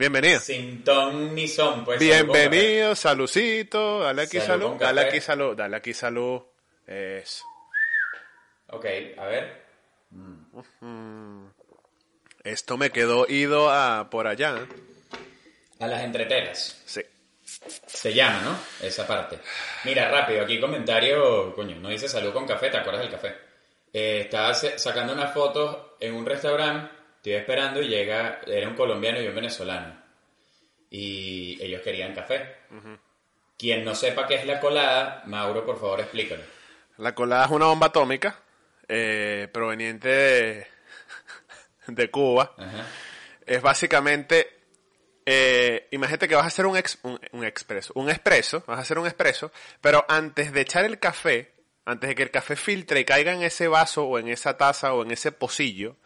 [0.00, 0.40] Bienvenido.
[0.40, 2.00] Sin ton ni son, pues.
[2.00, 6.40] Bienvenido, saludcito, dale aquí Salud dale aquí salud, dale aquí salud.
[6.86, 7.44] Eso.
[8.68, 8.86] Ok,
[9.18, 9.62] a ver.
[12.42, 14.66] Esto me quedó ido a por allá.
[15.80, 16.80] A las entretelas.
[16.86, 17.02] Sí.
[17.44, 18.86] Se llama, ¿no?
[18.86, 19.38] Esa parte.
[19.84, 23.34] Mira, rápido, aquí comentario, coño, no dice salud con café, ¿te acuerdas del café?
[23.92, 26.90] Eh, estaba sacando unas fotos en un restaurante,
[27.20, 29.94] estoy esperando y llega, era un colombiano y un venezolano.
[30.88, 32.56] Y ellos querían café.
[33.58, 36.42] Quien no sepa qué es la colada, Mauro, por favor, explícalo.
[36.96, 38.40] La colada es una bomba atómica
[38.88, 40.66] eh, proveniente de,
[41.88, 42.54] de Cuba.
[42.56, 42.86] Ajá.
[43.44, 44.62] Es básicamente,
[45.26, 48.82] eh, imagínate que vas a hacer un, ex, un, un expreso, un expreso, vas a
[48.82, 49.52] hacer un expreso,
[49.82, 51.52] pero antes de echar el café,
[51.84, 54.94] antes de que el café filtre y caiga en ese vaso o en esa taza
[54.94, 55.96] o en ese pocillo,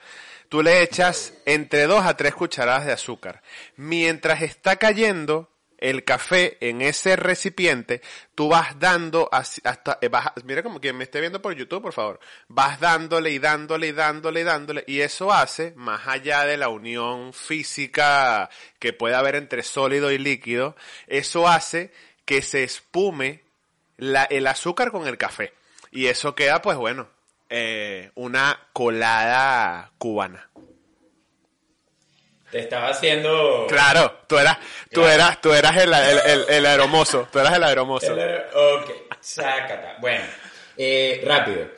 [0.48, 3.43] tú le echas entre dos a tres cucharadas de azúcar.
[3.77, 8.01] Mientras está cayendo el café en ese recipiente,
[8.35, 11.93] tú vas dando hasta, eh, vas- mira como quien me esté viendo por YouTube, por
[11.93, 16.57] favor, vas dándole y dándole y dándole y dándole, y eso hace, más allá de
[16.57, 20.74] la unión física que puede haber entre sólido y líquido,
[21.07, 21.93] eso hace
[22.24, 23.43] que se espume
[23.99, 25.52] la- el azúcar con el café.
[25.90, 27.09] Y eso queda, pues bueno,
[27.57, 30.51] eh, una colada cubana.
[32.51, 33.66] Te estaba haciendo...
[33.69, 34.59] Claro, tú eras,
[34.91, 35.09] tú Claro.
[35.11, 38.13] eras, tú eras el, el, el, el aeromozo, tú eras el aeromozo.
[38.13, 39.96] El- Ok, sácata.
[40.01, 40.24] Bueno,
[40.77, 41.69] eh, rápido.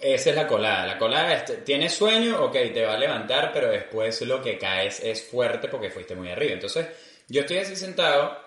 [0.00, 0.86] Esa es la colada.
[0.86, 5.00] La colada es, tienes sueño, ok, te va a levantar, pero después lo que caes
[5.00, 6.52] es fuerte porque fuiste muy arriba.
[6.52, 6.86] Entonces,
[7.28, 8.40] yo estoy así sentado,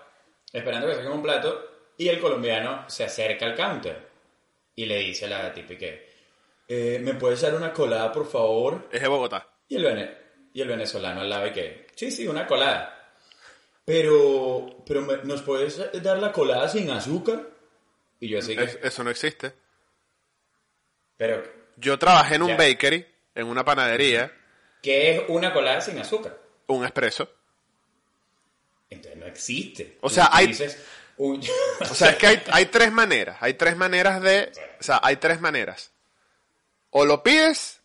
[0.52, 4.08] esperando que saquen un plato, y el colombiano se acerca al counter
[4.74, 5.86] y le dice a la típica,
[6.74, 8.88] eh, ¿me puedes dar una colada, por favor?
[8.90, 9.46] Es de Bogotá.
[9.68, 10.16] Y el, vene-
[10.54, 12.98] y el venezolano al lado y que, sí, sí, una colada.
[13.84, 17.40] Pero, pero me- ¿nos puedes dar la colada sin azúcar?
[18.20, 19.52] Y yo así que, Es- eso no existe.
[21.16, 21.42] pero,
[21.76, 22.56] Yo trabajé en un Ya.
[22.56, 24.30] bakery, en una panadería,
[24.82, 26.38] ¿qué es una colada sin azúcar?
[26.68, 27.28] un expreso.
[28.90, 29.98] Entonces no existe.
[30.00, 30.78] O sea, hay- dices,
[31.16, 31.42] un-
[31.80, 35.16] O sea, es que hay, hay tres maneras, hay tres maneras de, o sea, hay
[35.16, 35.91] tres maneras.
[36.92, 37.80] O lo pides,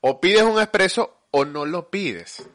[0.00, 2.48] o pides un expreso, o no lo pides.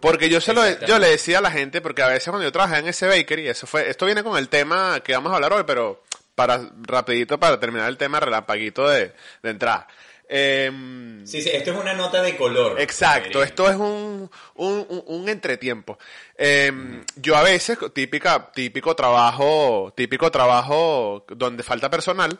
[0.00, 2.52] Porque yo se lo, yo le decía a la gente, porque a veces cuando yo
[2.52, 5.52] trabajé en ese bakery, eso fue, esto viene con el tema que vamos a hablar
[5.52, 6.04] hoy, pero
[6.34, 9.12] para, rapidito para terminar el tema relampaguito de,
[9.42, 9.88] de entrada.
[10.28, 12.78] Em, Sí, sí, esto es una nota de color.
[12.80, 15.98] Exacto, esto es un, un, un- un entretiempo.
[16.36, 16.70] Eh,
[17.16, 22.38] yo a veces, típica, típico trabajo, típico trabajo donde falta personal,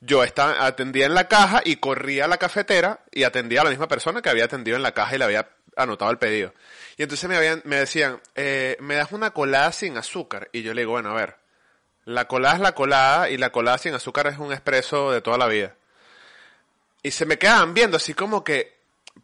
[0.00, 3.70] yo estaba, atendía en la caja y corría a la cafetera y atendía a la
[3.70, 6.52] misma persona que había atendido en la caja y le había anotado el pedido.
[6.96, 10.48] Y entonces me, habían, me decían, eh, me das una colada sin azúcar.
[10.52, 11.36] Y yo le digo, bueno, a ver,
[12.04, 15.38] la colada es la colada y la colada sin azúcar es un expreso de toda
[15.38, 15.74] la vida.
[17.02, 18.76] Y se me quedaban viendo así como que,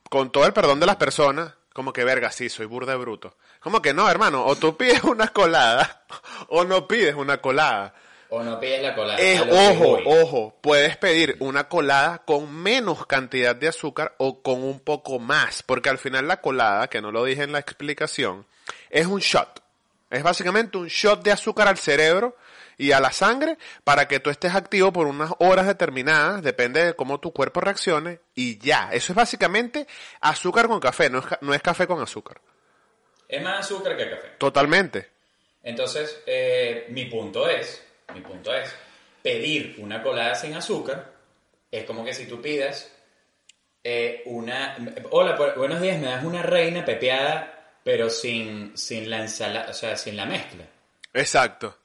[0.09, 3.37] con todo el perdón de las personas, como que verga, sí, soy burda de bruto.
[3.61, 6.05] Como que no, hermano, o tú pides una colada,
[6.49, 7.95] o no pides una colada.
[8.35, 9.19] O no pides la colada.
[9.19, 14.81] Es, ojo, ojo, puedes pedir una colada con menos cantidad de azúcar o con un
[14.81, 18.47] poco más, porque al final la colada, que no lo dije en la explicación,
[18.89, 19.63] es un shot.
[20.09, 22.35] Es básicamente un shot de azúcar al cerebro
[22.79, 26.95] y a la sangre para que tú estés activo por unas horas determinadas, depende de
[26.95, 28.89] cómo tu cuerpo reaccione y ya.
[28.93, 29.87] Eso es básicamente
[30.23, 32.41] azúcar con café, no es, no es café con azúcar.
[33.29, 34.29] Es más azúcar que café.
[34.39, 35.11] Totalmente.
[35.63, 38.75] Entonces, eh, mi punto es, mi punto es,
[39.23, 41.13] pedir una colada sin azúcar
[41.71, 42.91] es como que si tú pidas
[43.85, 44.77] eh, una...
[45.11, 49.75] Hola, bu- buenos días, me das una reina pepeada, pero sin, sin la ensalada, o
[49.75, 50.65] sea, sin la mezcla.
[51.15, 51.77] Exacto.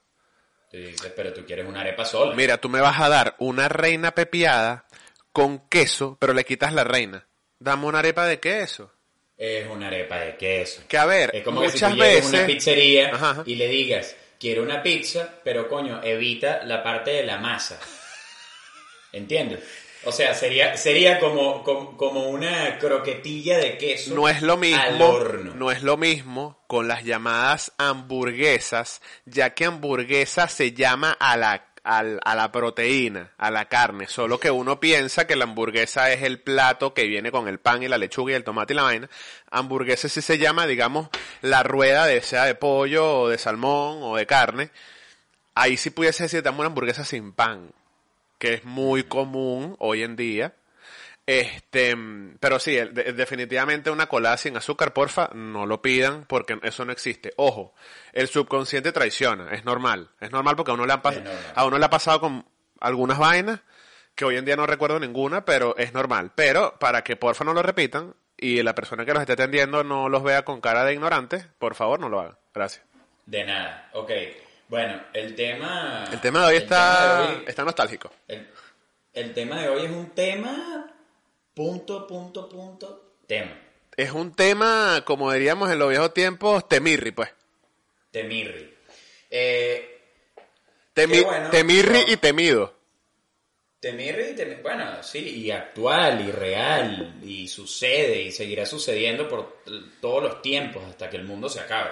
[0.70, 2.34] Tú dices, pero tú quieres una arepa sola.
[2.34, 4.84] Mira, tú me vas a dar una reina pepiada
[5.32, 7.26] con queso, pero le quitas la reina.
[7.58, 8.92] Dame una arepa de queso.
[9.36, 10.82] Es una arepa de queso.
[10.86, 12.40] Que a ver, Es como que si muchas tú a una veces...
[12.44, 13.42] pizzería Ajá, ajá.
[13.46, 17.78] y le digas, quiero una pizza, pero coño, evita la parte de la masa.
[19.12, 19.60] ¿Entiendes?
[20.04, 24.60] O sea, sería, sería como, como, como una croquetilla de queso No es lo al
[24.60, 25.54] mismo, horno.
[25.54, 31.67] no es lo mismo con las llamadas hamburguesas, ya que hamburguesa se llama a la,
[31.88, 36.22] al- a la proteína, a la carne, solo que uno piensa que la hamburguesa es
[36.22, 38.82] el plato que viene con el pan y la lechuga y el tomate y la
[38.82, 39.08] vaina.
[39.50, 41.08] Hamburguesa sí se llama, digamos,
[41.40, 44.68] la rueda de sea de pollo o de salmón o de carne.
[45.54, 47.72] Ahí sí pudiese decir, dame una hamburguesa sin pan,
[48.38, 50.52] que es muy común hoy en día.
[51.30, 51.94] Este,
[52.40, 57.34] pero sí, definitivamente una colada sin azúcar, porfa, no lo pidan porque eso no existe.
[57.36, 57.74] Ojo,
[58.14, 61.02] el subconsciente traiciona, es normal, es normal porque a uno le, han
[61.54, 62.46] a uno le ha pasado con
[62.80, 63.60] algunas vainas
[64.14, 66.32] que hoy en día no recuerdo ninguna, pero es normal.
[66.34, 70.08] Pero para que porfa no lo repitan y la persona que los esté atendiendo no
[70.08, 72.38] los vea con cara de ignorantes, por favor no lo hagan.
[72.54, 72.86] Gracias.
[73.26, 73.90] De nada.
[73.92, 74.10] Ok.
[74.68, 76.04] Bueno, el tema...
[76.10, 78.10] El tema de hoy está, tema de hoy- está nostálgico.
[78.28, 78.48] el,
[79.12, 80.87] el tema de hoy es un tema...
[81.58, 83.50] Punto, punto, punto, tema.
[83.96, 87.30] Es un tema, como diríamos en los viejos tiempos, temirri, pues.
[88.12, 88.72] Temirri.
[89.28, 89.98] Eh,
[90.94, 91.50] Temi- Qué bueno.
[91.50, 92.72] temirri y temido.
[93.80, 99.58] Temirri, temi- bueno, sí, y actual, y real, y sucede, y seguirá sucediendo por
[100.00, 101.90] todos los tiempos hasta que el mundo se acabe.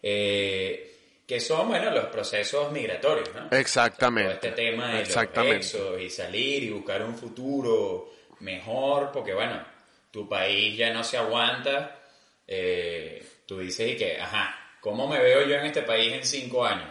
[0.00, 3.48] Eh, que son, bueno, los procesos migratorios, ¿no?
[3.56, 4.28] Exactamente.
[4.34, 5.66] Todo este tema de Exactamente.
[6.00, 8.10] y salir y buscar un futuro
[8.42, 9.62] mejor, porque bueno,
[10.10, 11.98] tu país ya no se aguanta.
[12.46, 16.64] eh, tú dices y que, ajá, ¿cómo me veo yo en este país en cinco
[16.66, 16.88] años?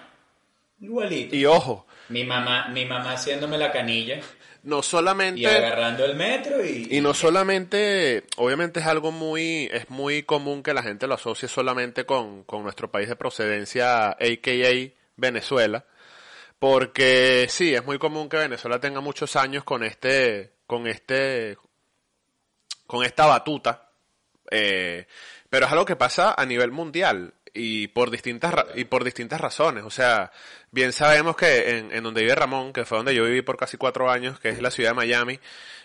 [0.80, 1.36] Igualito.
[1.36, 4.20] Y ojo, Mi mamá, mi mamá haciéndome la canilla
[4.64, 6.88] no y solamente agarrando el metro y...
[6.92, 11.48] y no solamente, obviamente es algo muy, es muy común que la gente lo asocie
[11.48, 14.92] solamente con, con nuestro país de procedencia, a.k.a.
[15.16, 15.86] Venezuela,
[16.60, 21.58] porque sí, es muy común que Venezuela tenga muchos años con este, con este,
[22.88, 23.90] con esta batuta,
[24.50, 25.06] eh,
[25.50, 29.84] pero es algo que pasa a nivel mundial y por distintas y por distintas razones.
[29.84, 30.32] O sea,
[30.72, 33.76] bien sabemos que en, en donde vive Ramón, que fue donde yo viví por casi
[33.76, 35.42] cuatro años, que es la ciudad de Miami,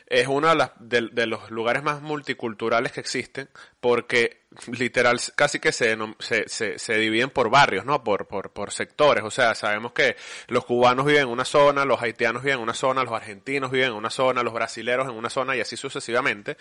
[0.08, 3.48] es uno de, las- de- de los lugares más multiculturales que existen,
[3.80, 4.42] porque
[4.78, 8.02] literal casi que se, se, se, se dividen por barrios, ¿no?
[8.04, 9.24] Por, por, por sectores.
[9.24, 10.16] O sea, sabemos que
[10.48, 13.88] los cubanos viven en una zona, los haitianos viven en una zona, los argentinos viven
[13.88, 16.56] en una zona, los brasileros en una zona y así sucesivamente.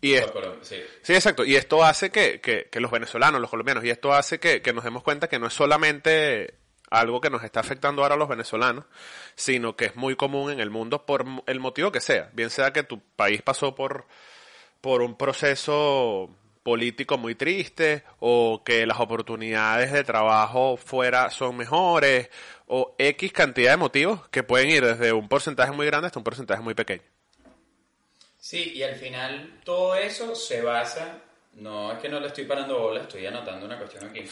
[0.00, 0.22] Y es,
[0.62, 0.82] Sí.
[1.02, 1.44] Sí, exacto.
[1.44, 4.72] Y esto hace que, que, que los venezolanos, los colombianos, y esto hace que, que
[4.72, 6.54] nos demos cuenta que no es solamente
[6.90, 8.84] algo que nos está afectando ahora a los venezolanos,
[9.34, 12.30] sino que es muy común en el mundo por el motivo que sea.
[12.32, 14.06] Bien sea que tu país pasó por,
[14.80, 16.30] por un proceso
[16.62, 22.28] político muy triste, o que las oportunidades de trabajo fuera son mejores,
[22.66, 26.24] o X cantidad de motivos que pueden ir desde un porcentaje muy grande hasta un
[26.24, 27.04] porcentaje muy pequeño.
[28.36, 31.22] Sí, y al final todo eso se basa,
[31.56, 34.24] no es que no le estoy parando bola, estoy anotando una cuestión aquí,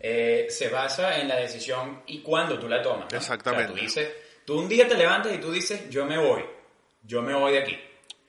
[0.00, 3.06] eh, se basa en la decisión y cuándo tú la tomas.
[3.12, 3.16] ¿no?
[3.18, 3.64] Exactamente.
[3.72, 4.12] O sea, tú dices,
[4.44, 6.44] tú un día te levantas y tú dices, yo me voy,
[7.02, 7.78] yo me voy de aquí.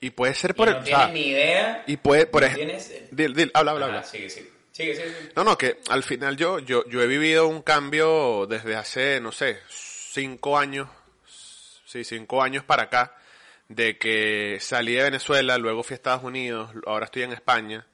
[0.02, 0.80] Y puede ser Y por no el...
[0.80, 1.84] o tienes sea, ni idea.
[1.86, 2.66] y puede, por ejemplo...
[2.66, 4.06] tienes- Dil, dil, habla, habla, Ajá, habla.
[4.08, 4.50] sigue, sigue.
[4.72, 5.32] Sigue, sigue, sigue.
[5.36, 9.30] No, no, que al final yo, yo, yo he vivido un cambio desde hace, no
[9.32, 10.88] sé, cinco años,
[11.84, 13.14] sí, cinco años para acá,
[13.68, 17.86] de que salí de Venezuela, luego fui a Estados Unidos, ahora estoy en España,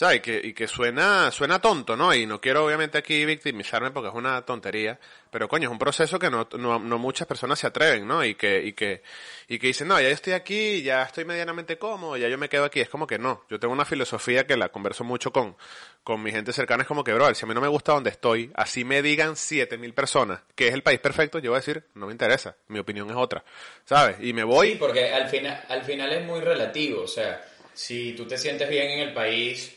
[0.00, 0.16] ¿sabes?
[0.16, 2.14] Y que, y que suena, suena tonto, ¿no?
[2.14, 4.98] Y no quiero obviamente aquí victimizarme porque es una tontería,
[5.30, 8.24] pero coño, es un proceso que no, no, no muchas personas se atreven, ¿no?
[8.24, 9.02] Y que, y que,
[9.46, 12.48] y que dicen, no, ya yo estoy aquí, ya estoy medianamente cómodo, ya yo me
[12.48, 12.80] quedo aquí.
[12.80, 13.44] Es como que no.
[13.50, 15.54] Yo tengo una filosofía que la converso mucho con,
[16.02, 16.84] con mi gente cercana.
[16.84, 19.36] Es como que, bro, si a mí no me gusta donde estoy, así me digan
[19.36, 22.56] siete mil personas que es el país perfecto, yo voy a decir, no me interesa.
[22.68, 23.44] Mi opinión es otra.
[23.84, 24.16] ¿Sabes?
[24.22, 24.70] Y me voy.
[24.70, 27.02] Sí, porque al final, al final es muy relativo.
[27.02, 27.44] O sea,
[27.74, 29.76] si tú te sientes bien en el país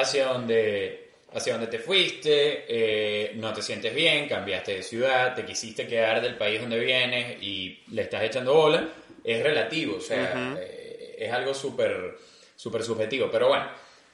[0.00, 5.44] hacia donde, hacia donde te fuiste, eh, no te sientes bien, cambiaste de ciudad, te
[5.44, 8.88] quisiste quedar del país donde vienes y le estás echando bola,
[9.24, 9.96] es relativo.
[9.96, 12.16] O sea, eh, es algo súper
[12.56, 13.28] súper subjetivo.
[13.30, 13.66] Pero bueno,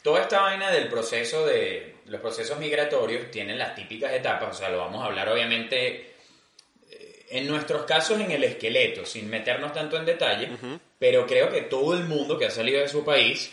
[0.02, 4.56] toda esta vaina del proceso de los procesos migratorios tienen las típicas etapas.
[4.56, 6.14] O sea, lo vamos a hablar obviamente
[7.30, 10.50] en nuestros casos en el esqueleto, sin meternos tanto en detalle,
[10.98, 13.50] pero creo que todo el mundo que ha salido de su país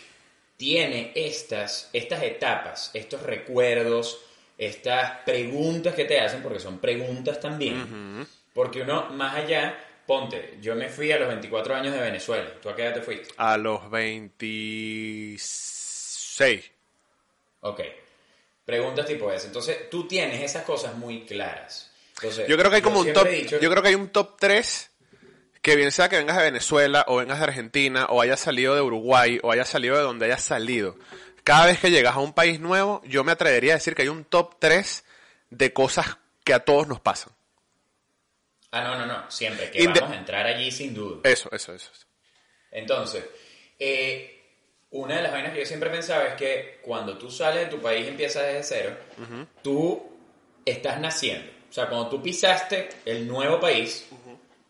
[0.56, 4.20] tiene estas, estas etapas, estos recuerdos,
[4.58, 8.26] estas preguntas que te hacen, porque son preguntas también.
[8.54, 12.48] Porque uno, más allá, ponte, yo me fui a los 24 años de Venezuela.
[12.60, 13.30] ¿Tú a qué edad te fuiste?
[13.38, 16.70] A los 26.
[17.60, 17.80] Ok.
[18.64, 19.46] Preguntas tipo esa.
[19.48, 21.90] Entonces, tú tienes esas cosas muy claras.
[22.16, 24.36] Entonces, Yo creo que hay como un top, dicho- yo creo que hay un top
[24.38, 24.91] 3
[25.62, 28.80] que bien sea que vengas de Venezuela o vengas de Argentina o hayas salido de
[28.82, 30.96] Uruguay o hayas salido de donde hayas salido.
[31.44, 34.08] Cada vez que llegas a un país nuevo, yo me atrevería a decir que hay
[34.08, 35.04] un top 3
[35.50, 37.32] de cosas que a todos nos pasan.
[38.72, 39.30] Ah, no, no, no.
[39.30, 39.70] Siempre.
[39.70, 41.20] Que Inde- vamos a entrar allí sin duda.
[41.24, 41.90] Eso, eso, eso.
[41.92, 42.06] eso.
[42.70, 43.24] Entonces,
[43.78, 44.40] eh,
[44.90, 47.82] una de las vainas que yo siempre pensaba es que cuando tú sales de tu
[47.82, 48.96] país y empiezas desde cero,
[49.62, 50.10] tú
[50.64, 51.50] estás naciendo.
[51.68, 54.06] O sea, cuando tú pisaste el nuevo país,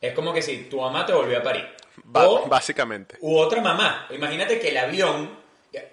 [0.02, 1.66] es como que si tu mamá te volvió a parir.
[2.04, 3.16] Ba- O- básicamente.
[3.20, 4.06] U otra mamá.
[4.10, 5.40] Imagínate que el avión.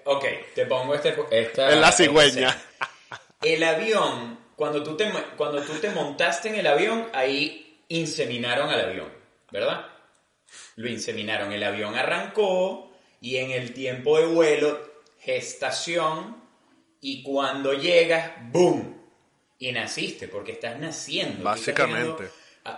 [0.03, 1.69] Ok, te pongo este, esta.
[1.71, 2.61] Es la cigüeña.
[3.41, 8.81] El avión, cuando tú, te, cuando tú te montaste en el avión, ahí inseminaron al
[8.81, 9.07] avión,
[9.51, 9.85] ¿verdad?
[10.75, 11.53] Lo inseminaron.
[11.53, 14.79] El avión arrancó y en el tiempo de vuelo,
[15.19, 16.37] gestación,
[17.01, 18.97] y cuando llegas, ¡boom!
[19.57, 21.37] Y naciste, porque estás naciendo.
[21.37, 22.29] Estás Básicamente.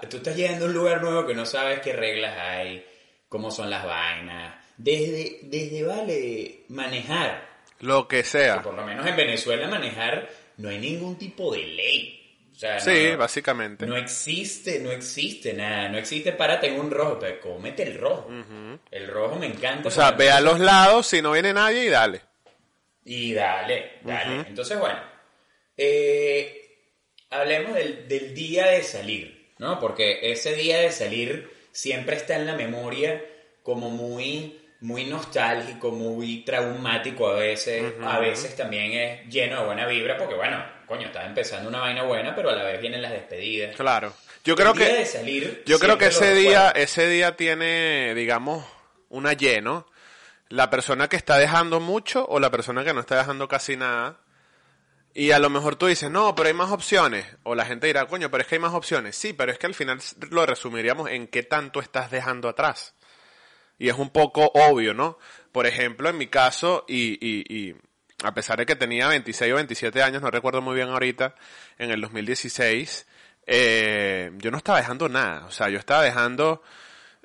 [0.09, 2.85] Tú estás llegando a un lugar nuevo que no sabes qué reglas hay,
[3.27, 4.55] cómo son las vainas.
[4.77, 7.49] Desde, desde vale manejar.
[7.79, 8.61] Lo que sea.
[8.61, 12.17] Por lo menos en Venezuela manejar no hay ningún tipo de ley.
[12.51, 13.85] O sea, no- Sí, no- básicamente.
[13.87, 15.89] no existe, no existe nada.
[15.89, 18.29] No existe párate en un rojo, pero cómete el rojo.
[18.91, 19.87] El rojo me encanta.
[19.87, 22.21] O sea, ve a los lados si no viene nadie y dale.
[23.03, 24.47] Y dale, dale.
[24.47, 24.99] Entonces, bueno,
[25.75, 26.61] eh,
[27.31, 29.79] hablemos del, del día de salir, ¿no?
[29.79, 33.23] Porque ese día de salir siempre está en la memoria
[33.61, 37.93] como muy, muy nostálgico, muy traumático a veces.
[38.03, 42.01] A veces también es lleno de buena vibra, porque bueno, coño, estás empezando una vaina
[42.01, 43.75] buena, pero a la vez vienen las despedidas.
[43.75, 44.11] Claro.
[44.43, 48.15] Yo creo El día que de salir, yo creo que ese día ese día tiene,
[48.15, 48.65] digamos,
[49.09, 49.85] una lleno.
[50.49, 54.17] La persona que está dejando mucho o la persona que no está dejando casi nada.
[55.13, 57.25] Y a lo mejor tú dices, no, pero hay más opciones.
[57.43, 59.15] O la gente dirá, coño, pero es que hay más opciones.
[59.15, 59.99] Sí, pero es que al final
[60.29, 62.95] lo resumiríamos en qué tanto estás dejando atrás.
[63.77, 65.17] Y es un poco obvio, ¿no?
[65.51, 67.75] Por ejemplo, en mi caso, y, y, y
[68.23, 71.35] a pesar de que tenía 26 o 27 años, no recuerdo muy bien ahorita,
[71.77, 73.07] en el 2016,
[73.47, 75.45] eh, yo no estaba dejando nada.
[75.45, 76.61] O sea, yo estaba dejando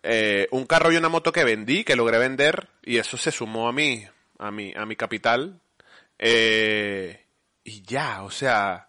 [0.02, 3.68] eh, un carro y una moto que vendí, que logré vender, y eso se sumó
[3.68, 4.04] a mi,
[4.38, 5.60] a mi, a mi capital.
[6.18, 7.25] Eh,
[7.66, 8.86] y ya, o sea,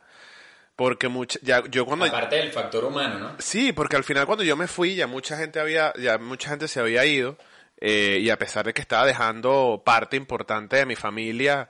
[0.75, 2.05] porque mucha, ya, yo cuando...
[2.05, 3.35] Aparte del factor humano, ¿no?
[3.39, 6.67] Sí, porque al final cuando yo me fui ya mucha gente había, ya mucha gente
[6.67, 7.37] se había ido
[7.81, 11.69] eh, y a pesar de que estaba dejando parte importante de mi familia,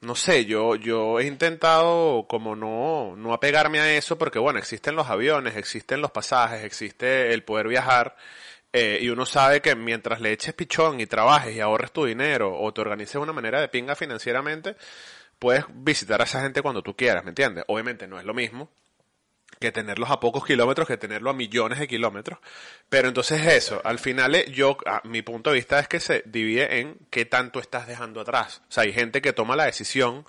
[0.00, 4.96] no sé, yo, yo he intentado como no, no apegarme a eso porque bueno, existen
[4.96, 8.16] los aviones, existen los pasajes, existe el poder viajar
[8.72, 12.58] eh, y uno sabe que mientras le eches pichón y trabajes y ahorres tu dinero
[12.58, 14.74] o te organices de una manera de pinga financieramente,
[15.44, 17.64] puedes visitar a esa gente cuando tú quieras, ¿me entiendes?
[17.68, 18.70] Obviamente no es lo mismo
[19.60, 22.38] que tenerlos a pocos kilómetros que tenerlo a millones de kilómetros.
[22.88, 26.22] Pero entonces eso, al final eh, yo, a mi punto de vista es que se
[26.26, 28.62] divide en qué tanto estás dejando atrás.
[28.68, 30.24] O sea, hay gente que toma la decisión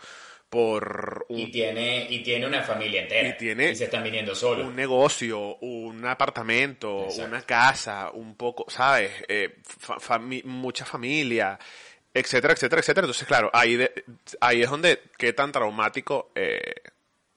[0.50, 3.30] por Y un, tiene, y tiene una familia entera.
[3.30, 4.68] Y tiene se están viniendo solos.
[4.68, 7.26] un negocio, un apartamento, Exacto.
[7.32, 9.12] una casa, un poco, ¿sabes?
[9.28, 11.58] Eh, fa- fami- mucha familia,
[12.16, 13.06] etcétera, etcétera, etcétera.
[13.06, 14.04] Entonces, claro, ahí, de-
[14.42, 16.74] ahí es donde qué tan traumático eh,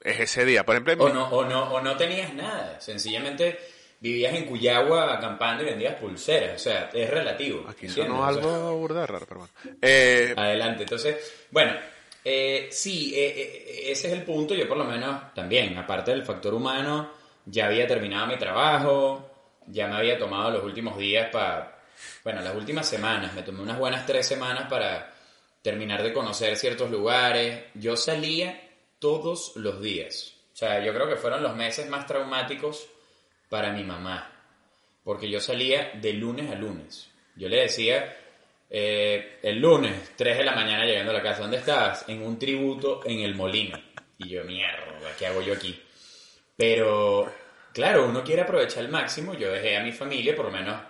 [0.01, 0.65] es ese día.
[0.65, 2.79] Por ejemplo, O no, o, no, o no tenías nada.
[2.81, 3.59] Sencillamente
[3.99, 6.55] vivías en Cuyagua acampando y vendías pulseras.
[6.55, 7.65] O sea, es relativo.
[7.69, 9.77] Aquí sonó O sea, algo burda de raro, pero bueno.
[9.81, 10.83] Eh, Adelante.
[10.83, 11.73] Entonces, bueno,
[12.23, 14.53] eh, sí, ese es el punto.
[14.55, 17.11] Yo por lo menos también, aparte del factor humano,
[17.45, 19.29] ya había terminado mi trabajo,
[19.67, 21.78] ya me había tomado los últimos días para,
[22.29, 25.11] bueno, las últimas semanas, me tomé unas buenas tres semanas para
[25.63, 27.63] terminar de conocer ciertos lugares.
[27.73, 28.69] Yo salía
[28.99, 30.35] todos los días.
[30.53, 32.87] O sea, yo creo que fueron los meses más traumáticos
[33.49, 34.31] para mi mamá.
[35.03, 37.09] Porque yo salía de lunes a lunes.
[37.35, 38.15] Yo le decía,
[38.69, 42.07] eh, el lunes, 3 de la mañana llegando a la casa, ¿dónde estabas?
[42.09, 43.75] En un tributo en el molino.
[44.19, 44.85] Y yo, mierda,
[45.17, 45.81] ¿qué hago yo aquí?
[46.55, 47.33] Pero,
[47.73, 49.33] claro, uno quiere aprovechar al máximo.
[49.33, 50.88] Yo dejé a mi familia, por lo menos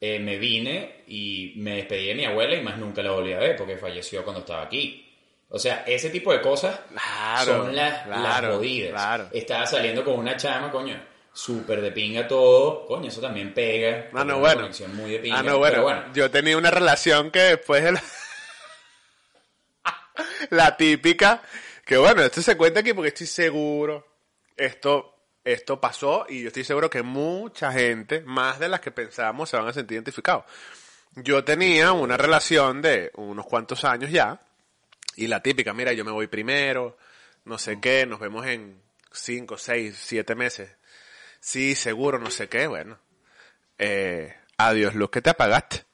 [0.00, 3.38] eh, me vine y me despedí de mi abuela y más nunca la volví a
[3.38, 5.04] ver porque falleció cuando estaba aquí.
[5.50, 8.90] O sea, ese tipo de cosas Claro, son las, las claro, jodidas.
[8.90, 9.28] claro.
[9.32, 11.00] Estaba saliendo con una chama, coño,
[11.32, 12.84] súper de pinga todo.
[12.86, 14.08] Coño, eso también pega.
[14.12, 14.68] Ah, no, una bueno.
[14.94, 15.38] muy de pinga.
[15.38, 15.72] Ah, no, bueno.
[15.72, 18.02] Pero bueno, Yo tenía una relación que después de la...
[20.50, 21.42] la típica,
[21.84, 24.06] que bueno, esto se cuenta aquí porque estoy seguro,
[24.56, 25.17] esto,
[25.52, 29.56] esto pasó y yo estoy seguro que mucha gente, más de las que pensábamos, se
[29.56, 30.44] van a sentir identificados.
[31.14, 34.40] Yo tenía una relación de unos cuantos años ya,
[35.16, 36.98] y la típica, mira, yo me voy primero,
[37.44, 40.70] no sé qué, nos vemos en cinco, seis, siete meses.
[41.40, 42.98] Sí, seguro, no sé qué, bueno.
[43.78, 45.84] Eh, adiós, luz que te apagaste.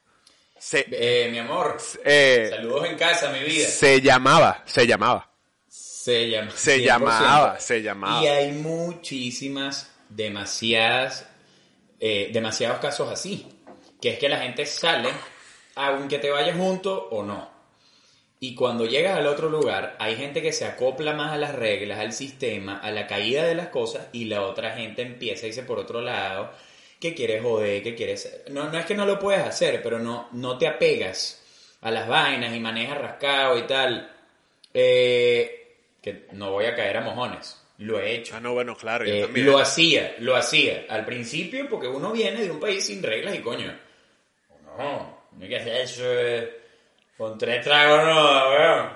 [0.58, 3.68] Se, eh, mi amor, eh, saludos en casa, mi vida.
[3.68, 5.33] se llamaba, se llamaba.
[6.04, 6.84] Se, llama, Se 100%.
[6.84, 8.22] llamaba, se llamaba.
[8.22, 11.26] Y hay muchísimas, demasiadas,
[11.98, 13.46] eh, demasiados casos así.
[14.02, 15.08] Que es que la gente sale,
[15.76, 17.48] aunque te vayas junto o no.
[18.38, 21.98] Y cuando llegas al otro lugar, hay gente que se acopla más a las reglas,
[21.98, 25.62] al sistema, a la caída de las cosas, y la otra gente empieza a irse
[25.62, 26.50] por otro lado,
[27.00, 28.42] que quieres joder, que quieres...
[28.50, 31.42] No, no es que no lo puedes hacer, pero no, no te apegas
[31.80, 34.10] a las vainas y manejas rascado y tal.
[34.74, 35.62] Eh,
[36.04, 37.60] que no voy a caer a mojones.
[37.78, 38.34] Lo he hecho.
[38.36, 39.46] Ah, no, bueno, claro, yo Eh, también.
[39.46, 40.84] lo hacía, lo hacía.
[40.88, 43.74] Al principio, porque uno viene de un país sin reglas y coño.
[44.78, 46.02] No, no hay que hacer eso.
[46.04, 46.60] eh,
[47.16, 48.90] Con tres tragos no, weón.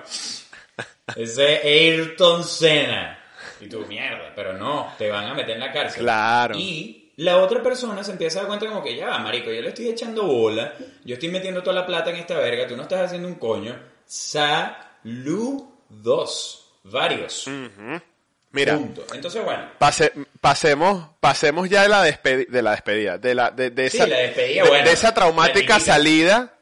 [1.15, 3.19] Ese es Ayrton Senna.
[3.59, 6.03] Y tú, mierda, pero no, te van a meter en la cárcel.
[6.03, 6.55] Claro.
[6.57, 9.61] Y la otra persona se empieza a dar cuenta como que ya va, marico, yo
[9.61, 10.73] le estoy echando bola,
[11.03, 13.77] yo estoy metiendo toda la plata en esta verga, tú no estás haciendo un coño.
[14.05, 15.65] Saludos.
[16.83, 17.45] Varios.
[18.51, 19.05] Mira, Punto.
[19.13, 19.69] Entonces, bueno.
[19.77, 23.97] pase- pasemos, pasemos ya de la, despedi- de la despedida, de la, de, de Sí,
[23.97, 25.79] esa, la despedida, de, bueno, de esa la traumática típica.
[25.79, 26.53] salida.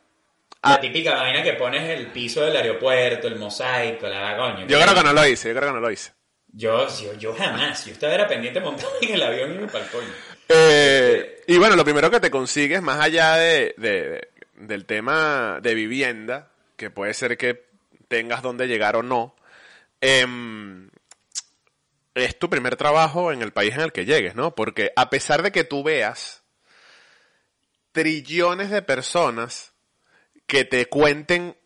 [0.63, 4.67] La típica vaina que pones el piso del aeropuerto, el mosaico, la coño.
[4.67, 6.11] Yo creo que no lo hice, yo creo que no lo hice.
[6.51, 7.85] Yo, yo, yo jamás.
[7.85, 10.07] Yo estaba era pendiente montado en el avión y me coño.
[10.49, 15.73] Eh, y bueno, lo primero que te consigues, más allá de, de- del tema de
[15.73, 17.65] vivienda, que puede ser que
[18.09, 19.35] tengas donde llegar o no,
[20.01, 20.89] em,
[22.15, 24.55] es tu primer trabajo en el país en el que llegues, ¿no?
[24.55, 26.43] Porque a pesar de que tú veas
[27.91, 29.73] trillones de personas
[30.45, 31.57] que te cuenten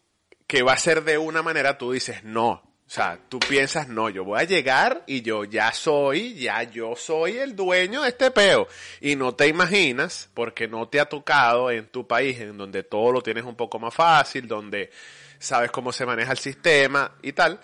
[0.47, 2.71] que va a ser de una manera, tú dices, no.
[2.91, 6.93] O sea, tú piensas, no, yo voy a llegar y yo ya soy, ya yo
[6.97, 8.67] soy el dueño de este peo.
[8.99, 13.13] Y no te imaginas, porque no te ha tocado en tu país, en donde todo
[13.13, 14.91] lo tienes un poco más fácil, donde
[15.39, 17.61] sabes cómo se maneja el sistema y tal,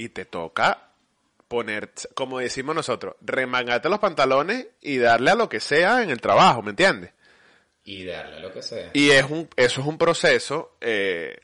[0.00, 0.92] y te toca
[1.46, 6.22] poner, como decimos nosotros, remangarte los pantalones y darle a lo que sea en el
[6.22, 7.12] trabajo, ¿me entiendes?
[7.84, 8.90] Y darle lo que sea.
[8.94, 11.36] Y es un, eso es un proceso eh,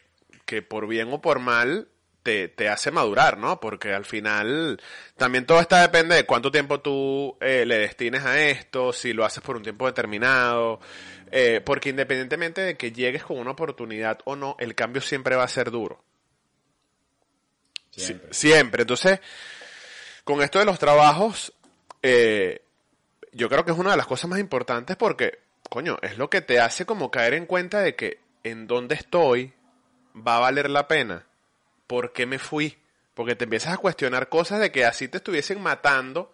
[0.46, 1.88] que por bien o por mal
[2.22, 3.60] te, te hace madurar, ¿no?
[3.60, 4.80] Porque al final
[5.18, 9.26] también todo está depende de cuánto tiempo tú eh, le destines a esto, si lo
[9.26, 10.80] haces por un tiempo determinado,
[11.30, 15.44] eh, porque independientemente de que llegues con una oportunidad o no, el cambio siempre va
[15.44, 16.02] a ser duro.
[17.96, 18.28] Siempre.
[18.32, 18.82] Si- siempre.
[18.82, 19.20] Entonces,
[20.24, 21.52] con esto de los trabajos,
[22.02, 22.62] eh,
[23.32, 25.38] yo creo que es una de las cosas más importantes porque,
[25.70, 29.52] coño, es lo que te hace como caer en cuenta de que en dónde estoy
[30.16, 31.26] va a valer la pena.
[31.86, 32.78] ¿Por qué me fui?
[33.14, 36.32] Porque te empiezas a cuestionar cosas de que así te estuviesen matando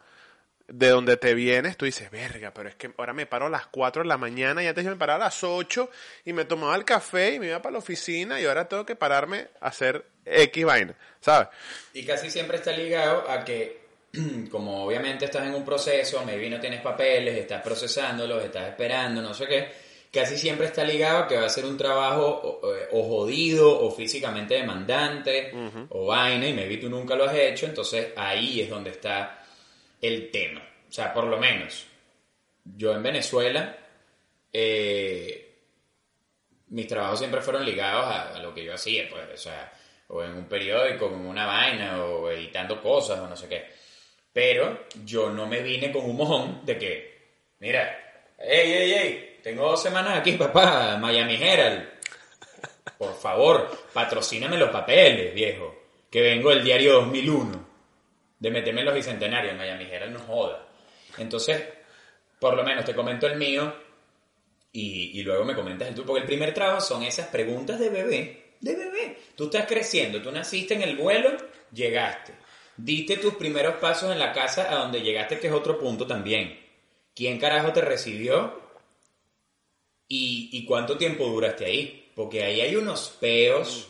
[0.68, 3.66] de donde te vienes, tú dices, verga, pero es que ahora me paro a las
[3.66, 5.90] 4 de la mañana y antes yo me paraba a las 8
[6.24, 8.96] y me tomaba el café y me iba para la oficina y ahora tengo que
[8.96, 11.48] pararme a hacer X vaina, ¿sabes?
[11.94, 13.82] Y casi siempre está ligado a que,
[14.50, 19.34] como obviamente estás en un proceso, maybe no tienes papeles, estás procesándolos, estás esperando, no
[19.34, 19.72] sé qué,
[20.12, 23.90] casi siempre está ligado a que va a ser un trabajo o, o jodido o
[23.90, 25.52] físicamente demandante
[25.88, 29.41] o vaina y maybe tú nunca lo has hecho, entonces ahí es donde está
[30.02, 30.60] el tema.
[30.88, 31.86] O sea, por lo menos,
[32.64, 33.78] yo en Venezuela,
[34.52, 35.54] eh,
[36.68, 38.04] mis trabajos siempre fueron ligados
[38.36, 39.72] a, lo que yo hacía, pues, o sea,
[40.08, 43.70] o en un periódico, en una vaina, o editando cosas, o no sé qué.
[44.32, 47.22] Pero yo no me vine con un mojón de que,
[47.60, 51.88] mira, hey, hey, hey, tengo dos semanas aquí, papá, Miami Herald.
[52.98, 55.74] Por favor, patrocíname los papeles, viejo.
[56.10, 57.61] Que vengo del diario 2001.
[58.42, 59.56] De meterme en los bicentenarios.
[59.56, 60.66] Miami Herald no joda.
[61.16, 61.62] Entonces,
[62.40, 63.72] por lo menos te comento el mío
[64.72, 66.06] y, y luego me comentas el tuyo.
[66.08, 68.54] Porque el primer trabajo son esas preguntas de bebé.
[68.60, 69.16] De bebé.
[69.36, 71.36] Tú estás creciendo, tú naciste en el vuelo,
[71.72, 72.34] llegaste.
[72.76, 76.58] Diste tus primeros pasos en la casa a donde llegaste, que es otro punto también.
[77.14, 78.60] ¿Quién carajo te recibió?
[80.08, 82.10] ¿Y, y cuánto tiempo duraste ahí?
[82.16, 83.88] Porque ahí hay unos peos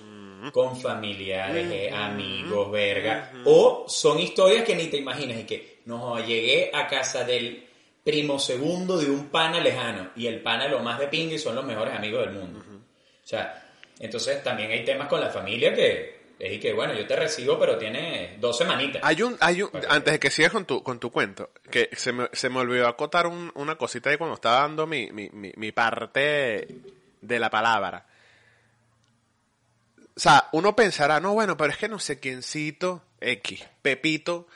[0.50, 3.30] con familiares, eh, amigos, verga.
[3.44, 5.38] O son historias que ni te imaginas.
[5.40, 7.66] Y que, no, llegué a casa del
[8.02, 10.10] primo segundo de un pana lejano.
[10.16, 12.58] Y el pana lo más de pingue y son los mejores amigos del mundo.
[12.60, 13.68] O sea,
[14.00, 17.56] entonces también hay temas con la familia que es y que, bueno, yo te recibo,
[17.56, 19.00] pero tienes dos semanitas.
[19.04, 21.88] Hay un, hay un, Para- antes de que sigas con tu, con tu cuento, que
[21.92, 25.28] se me, se me olvidó acotar un- una cosita ahí cuando estaba dando mi, mi,
[25.30, 26.66] mi, mi parte
[27.20, 28.06] de la palabra.
[30.16, 34.46] O sea, uno pensará, no, bueno, pero es que no sé quiéncito, X, Pepito,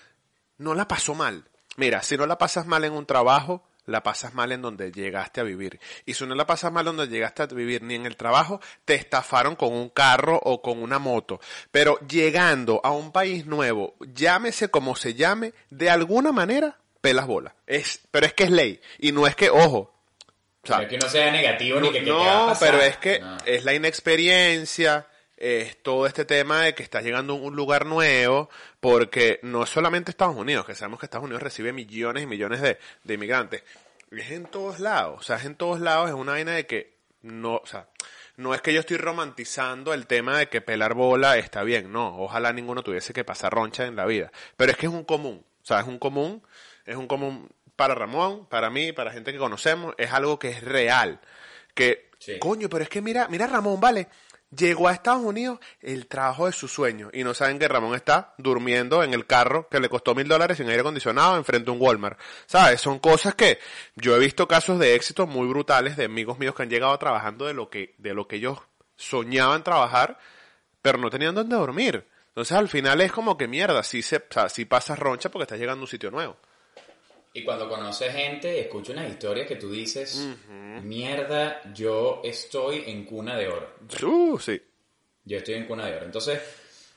[0.59, 1.45] no la pasó mal.
[1.77, 5.40] Mira, si no la pasas mal en un trabajo, la pasas mal en donde llegaste
[5.40, 5.79] a vivir.
[6.05, 8.95] Y si no la pasas mal donde llegaste a vivir ni en el trabajo, te
[8.95, 11.40] estafaron con un carro o con una moto.
[11.71, 17.55] Pero llegando a un país nuevo, llámese como se llame, de alguna manera, pelas bolas.
[17.66, 18.81] Es, pero es que es ley.
[18.99, 19.95] Y no es que, ojo,
[20.62, 22.47] o sea, No es que no sea negativo ni que, que te va a no,
[22.49, 22.71] pasar.
[22.71, 23.37] pero es que No.
[23.47, 28.49] es la inexperiencia, es todo este tema de que estás llegando a un lugar nuevo,
[28.81, 32.61] porque no es solamente Estados Unidos, que sabemos que Estados Unidos recibe millones y millones
[32.62, 33.62] de, de inmigrantes.
[34.11, 35.20] es en todos lados.
[35.20, 36.09] O sea, es en todos lados.
[36.09, 37.88] Es una vaina de que no, o sea,
[38.37, 41.92] no es que yo estoy romantizando el tema de que pelar bola está bien.
[41.92, 44.31] No, ojalá ninguno tuviese que pasar roncha en la vida.
[44.57, 45.44] Pero es que es un común.
[45.62, 46.42] O sea, es un común.
[46.85, 49.94] Es un común para Ramón, para mí, para gente que conocemos.
[49.99, 51.20] Es algo que es real.
[51.75, 52.38] Que, Sí.
[52.38, 54.09] coño, pero es que mira, mira Ramón, vale.
[54.51, 58.35] Llegó a Estados Unidos el trabajo de sus sueños y no saben que Ramón está
[58.39, 61.81] durmiendo en el carro que le costó mil dólares sin aire acondicionado enfrente a un
[61.83, 62.19] Walmart.
[62.47, 62.81] ¿Sabes?
[62.81, 63.59] Son cosas que
[63.97, 67.47] yo he visto casos de éxito muy brutales de amigos míos que han llegado trabajando
[67.47, 68.61] de lo que, de lo que ellos
[68.95, 70.19] soñaban trabajar,
[70.81, 72.07] pero no tenían dónde dormir.
[72.29, 75.45] Entonces al final es como que mierda, sí, se, o sea, sí pasas roncha porque
[75.45, 76.37] estás llegando a un sitio nuevo.
[77.37, 80.27] Y cuando conoces gente, escucha unas historias que tú dices,
[80.83, 83.75] mierda, yo estoy en cuna de oro.
[84.03, 84.59] Uh, sí.
[85.22, 86.07] Yo estoy en cuna de oro.
[86.07, 86.40] Entonces,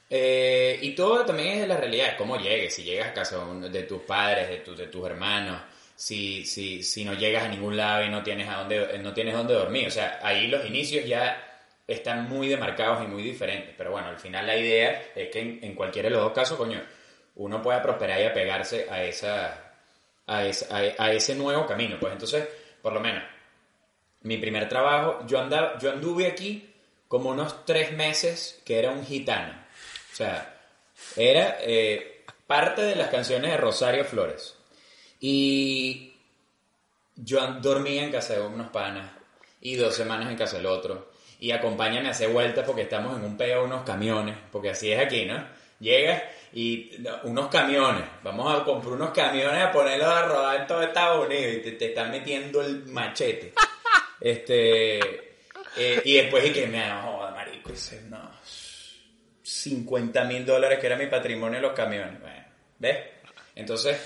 [0.09, 3.83] eh, y todo también es de la realidad, cómo llegues, si llegas a casa de
[3.83, 5.61] tus padres, de, tus de tus hermanos,
[5.93, 9.33] si, si, si no llegas a ningún lado y no tienes, a dónde, no tienes
[9.33, 9.87] dónde dormir.
[9.87, 13.75] O sea, ahí los inicios ya están muy demarcados y muy diferentes.
[13.77, 16.57] Pero bueno, al final la idea es que en, en cualquiera de los dos casos,
[16.57, 16.81] coño,
[17.35, 19.68] uno pueda prosperar y apegarse a esa
[20.29, 20.41] a
[20.99, 21.97] a, ese nuevo camino.
[21.99, 22.47] Pues entonces,
[22.81, 23.23] por lo menos,
[24.21, 26.73] mi primer trabajo, yo, andaba, yo anduve aquí
[27.07, 29.53] como unos tres meses que era un gitano.
[30.13, 30.55] O sea,
[31.15, 34.55] era eh, parte de las canciones de Rosario Flores.
[35.19, 36.13] Y
[37.15, 39.11] yo dormía en casa de unos panas
[39.59, 41.11] y dos semanas en casa del otro.
[41.39, 44.99] Y acompáñame a hacer vueltas porque estamos en un peo unos camiones, porque así es
[44.99, 45.43] aquí, ¿no?
[45.79, 50.67] Llegas y no, unos camiones, vamos a comprar unos camiones a ponerlos a rodar en
[50.67, 53.53] todo Estados Unidos y te, te están metiendo el machete.
[54.21, 54.97] Este,
[55.77, 58.29] eh, y después y que me joda, marico, ese no,
[59.41, 62.19] 50 mil dólares que era mi patrimonio en los camiones.
[62.19, 62.45] Bueno,
[62.79, 62.97] ¿ves?
[63.55, 63.97] Entonces,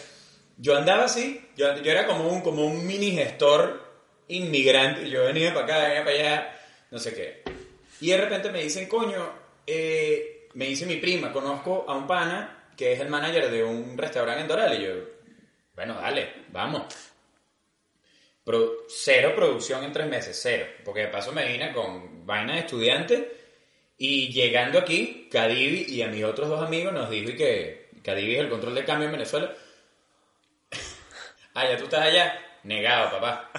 [0.57, 3.81] yo andaba así, yo, yo era como un, como un mini gestor
[4.27, 6.59] inmigrante, yo venía para acá, venía para allá,
[6.91, 7.43] no sé qué.
[8.01, 9.31] Y de repente me dicen, coño,
[9.65, 13.97] eh, me dice mi prima, conozco a un pana que es el manager de un
[13.97, 14.79] restaurante en Doral.
[14.81, 14.93] Y yo,
[15.75, 16.83] bueno, dale, vamos.
[18.43, 20.65] Pro- cero producción en tres meses, cero.
[20.83, 23.37] Porque de paso me vine con vaina de estudiante
[23.97, 28.41] y llegando aquí, Cadivi y a mis otros dos amigos nos dijo que Cadivi es
[28.41, 29.53] el control de cambio en Venezuela.
[31.53, 32.39] ah, ya tú estás allá.
[32.63, 33.51] Negado, papá.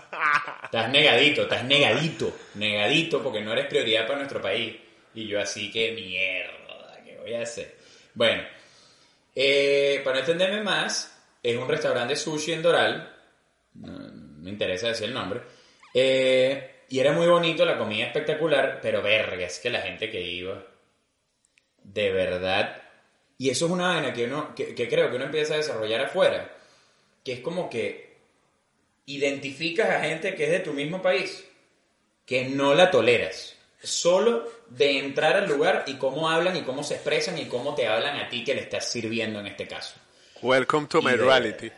[0.64, 4.76] Estás negadito, estás negadito, negadito porque no eres prioridad para nuestro país.
[5.14, 6.63] Y yo así que mierda,
[7.24, 7.74] ¿qué voy a hacer?
[8.14, 8.42] Bueno,
[9.34, 13.16] eh, para no extenderme más, es un restaurante de sushi en Doral.
[13.74, 15.40] Me interesa decir el nombre.
[15.92, 20.20] Eh, y era muy bonito, la comida espectacular, pero verga, es que la gente que
[20.20, 20.64] iba,
[21.82, 22.82] de verdad.
[23.38, 26.56] Y eso es una vaina que, uno, que creo que uno empieza a desarrollar afuera,
[27.24, 28.14] que es como que
[29.06, 31.44] identificas a gente que es de tu mismo país,
[32.26, 33.56] que no la toleras.
[33.86, 37.86] Solo de entrar al lugar y cómo hablan y cómo se expresan y cómo te
[37.86, 39.94] hablan a ti que le estás sirviendo en este caso.
[40.42, 41.70] Welcome to Y my de- reality.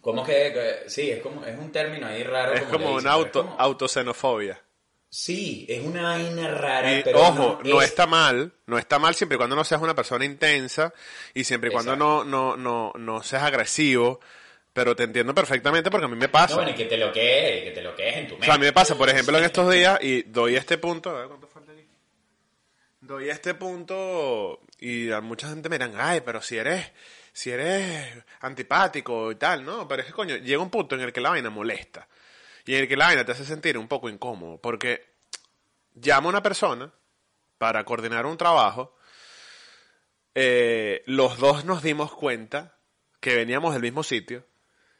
[0.00, 2.54] ¿Cómo que, que- sí, es como es un término ahí raro.
[2.54, 4.60] Es como una auto, como- autoxenofobia.
[5.08, 9.14] Sí, es una vaina rara, Y, pero ojo, no, es- está mal, no está mal
[9.14, 10.94] siempre y cuando no seas una persona intensa
[11.34, 14.20] y siempre y cuando no, no, no, no seas agresivo,
[14.72, 16.54] pero te entiendo perfectamente porque a mí me No, pasa.
[16.54, 18.44] bueno, y que te lo que, que te lo en tu O mente.
[18.46, 21.20] sea, a mí me pasa, por ejemplo, en estos días, y doy este punto, a
[21.20, 21.86] ver cuánto falta aquí.
[23.00, 26.90] Doy este punto y a mucha gente me dirán, ay, pero si eres,
[27.32, 29.86] si eres antipático y tal, ¿no?
[29.88, 32.06] Pero es que, coño, llega un punto en el que la vaina molesta.
[32.64, 35.04] Y en el que la vaina te hace sentir un poco incómodo, porque
[35.94, 36.92] llama a una persona
[37.58, 38.96] para coordinar un trabajo,
[40.34, 42.76] eh, los dos nos dimos cuenta
[43.20, 44.44] que veníamos del mismo sitio,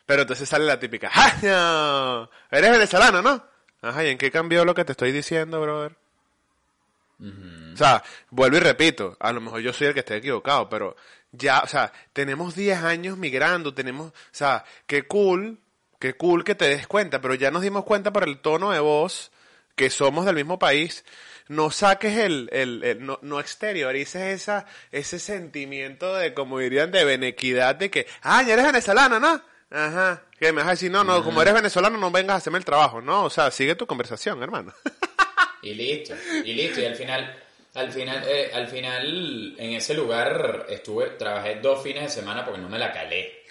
[0.06, 2.56] pero entonces sale la típica, ¡Ah, no!
[2.56, 3.44] Eres venezolano, ¿no?
[3.82, 5.96] Ajá, ¿y en qué cambió lo que te estoy diciendo, brother?
[7.74, 10.96] O sea, vuelvo y repito, a lo mejor yo soy el que esté equivocado, pero
[11.30, 15.58] ya, o sea, tenemos 10 años migrando, tenemos, o sea, qué cool,
[15.98, 18.80] qué cool que te des cuenta, pero ya nos dimos cuenta por el tono de
[18.80, 19.30] voz
[19.76, 21.04] que somos del mismo país.
[21.48, 27.04] No saques el, el, el- no, no exteriorices esa, ese sentimiento de, como dirían, de
[27.04, 29.42] benequidad de que, ah, ya eres venezolano, ¿no?
[29.72, 30.22] Ajá.
[30.38, 32.64] Que me vas a decir, no, no, como eres venezolano no vengas a hacerme el
[32.64, 34.72] trabajo, no, o sea, sigue tu conversación, hermano.
[35.64, 36.80] Y listo, y listo.
[36.80, 37.36] Y al final,
[37.74, 42.60] al final, eh, al final, en ese lugar estuve, trabajé dos fines de semana porque
[42.60, 43.44] no me la calé.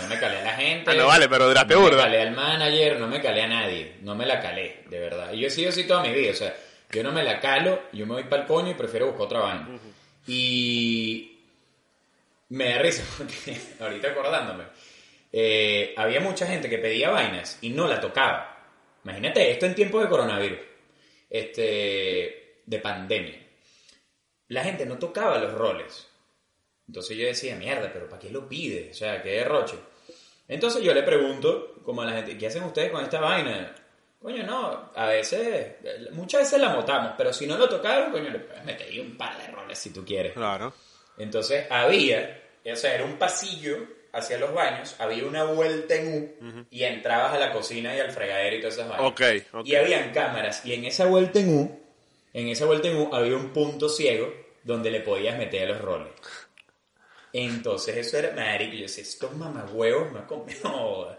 [0.00, 0.90] No me calé a la gente.
[0.90, 1.96] Ah, no vale, pero duraste no burda.
[1.96, 3.96] me calé al manager, no me calé a nadie.
[4.00, 5.32] No me la calé, de verdad.
[5.34, 6.30] Y yo he sido así toda mi vida.
[6.30, 6.56] O sea,
[6.92, 9.40] yo no me la calo, yo me voy para el coño y prefiero buscar otra
[9.40, 9.68] vaina.
[10.26, 11.38] Y
[12.48, 14.64] me da risa porque, ahorita acordándome,
[15.32, 18.50] eh, había mucha gente que pedía vainas y no la tocaba.
[19.04, 20.58] Imagínate esto en tiempos de coronavirus,
[21.28, 23.40] este, de pandemia.
[24.48, 26.08] La gente no tocaba los roles.
[26.86, 28.90] Entonces yo decía, mierda, pero ¿para qué lo pide?
[28.90, 29.76] O sea, qué derroche.
[30.48, 33.74] Entonces yo le pregunto, como a la gente, ¿qué hacen ustedes con esta vaina?
[34.20, 35.76] Coño, no, a veces,
[36.10, 39.16] muchas veces la motamos, pero si no lo tocaron, coño, le puedes meter ahí un
[39.16, 40.32] par de roles si tú quieres.
[40.32, 40.74] Claro.
[41.16, 46.66] Entonces había, o sea, era un pasillo hacia los baños, había una vuelta en U
[46.70, 49.06] y entrabas a la cocina y al fregadero y todas esas vainas.
[49.64, 51.80] Y habían cámaras y en esa vuelta en U,
[52.32, 56.12] en esa vuelta en U había un punto ciego donde le podías meter los roles.
[57.32, 61.16] Entonces eso era, marico, yo decía, estos mamagüevos me han comido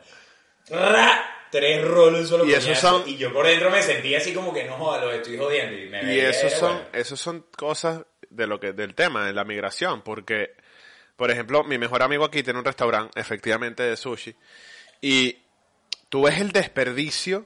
[0.69, 1.27] ¡Ra!
[1.49, 4.53] tres roles solo Y esos coñazo, son- y yo por dentro me sentía así como
[4.53, 6.87] que no joda, los estoy jodiendo y me Y veía, esos era son, bueno.
[6.93, 10.51] esos son cosas de lo que, del tema, de la migración, porque,
[11.21, 14.35] por ejemplo, mi mejor amigo aquí tiene un restaurante, efectivamente, de sushi,
[15.01, 15.37] y
[16.09, 17.45] tú ves el desperdicio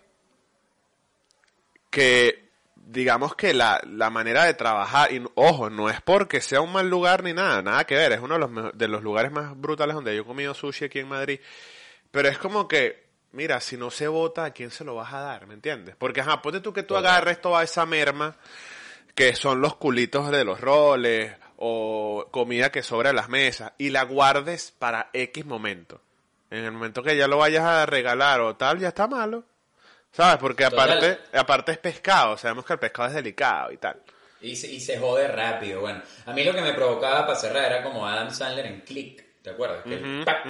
[1.89, 6.71] que, digamos que la, la manera de trabajar, y ojo, no es porque sea un
[6.71, 9.33] mal lugar ni nada, nada que ver, es uno de los, mejo- de los lugares
[9.33, 11.41] más brutales donde yo he comido sushi aquí en Madrid,
[12.11, 15.19] pero es como que, mira, si no se vota, ¿a quién se lo vas a
[15.19, 15.47] dar?
[15.47, 15.97] ¿Me entiendes?
[15.97, 18.37] Porque, ajá, ponte tú que tú agarres toda esa merma,
[19.15, 23.89] que son los culitos de los roles, o comida que sobra en las mesas, y
[23.89, 26.01] la guardes para X momento.
[26.49, 29.43] En el momento que ya lo vayas a regalar o tal, ya está malo.
[30.11, 30.37] ¿Sabes?
[30.37, 30.91] Porque Total.
[30.91, 34.01] aparte, aparte es pescado, sabemos que el pescado es delicado y tal.
[34.41, 36.01] Y se, y se jode rápido, bueno.
[36.25, 39.49] A mí lo que me provocaba para cerrar era como Adam Sandler en Click, ¿te
[39.49, 39.83] acuerdas?
[39.83, 40.45] Que el pac,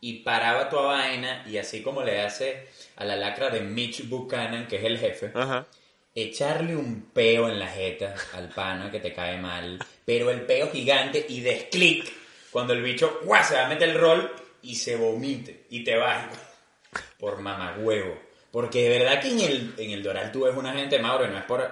[0.00, 4.66] Y paraba tu vaina y así como le hace a la lacra de Mitch Buchanan,
[4.66, 5.66] que es el jefe, Ajá.
[6.14, 10.70] Echarle un peo en la jeta al pana que te cae mal, pero el peo
[10.70, 12.12] gigante y des clic
[12.50, 13.42] cuando el bicho ¡guau!
[13.42, 14.30] se va a meter el rol
[14.62, 16.26] y se vomite y te vas
[17.18, 18.18] por mamagüevo.
[18.50, 21.28] Porque de verdad que en el, en el Doral tú ves una gente, Mauro, y
[21.28, 21.70] no es por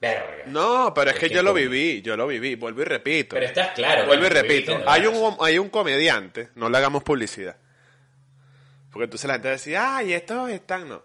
[0.00, 0.44] verga.
[0.46, 3.34] No, pero es, Es que, que yo lo viví, yo lo viví, vuelvo y repito.
[3.34, 4.06] Pero estás claro.
[4.06, 7.56] Vuelvo y repito, viviste, hay un, hay un comediante, no le hagamos publicidad.
[8.90, 11.04] Porque entonces la gente decía, ay, estos están, no.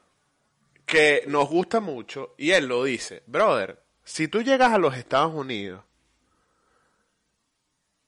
[0.85, 5.33] Que nos gusta mucho, y él lo dice, brother, si tú llegas a los Estados
[5.33, 5.83] Unidos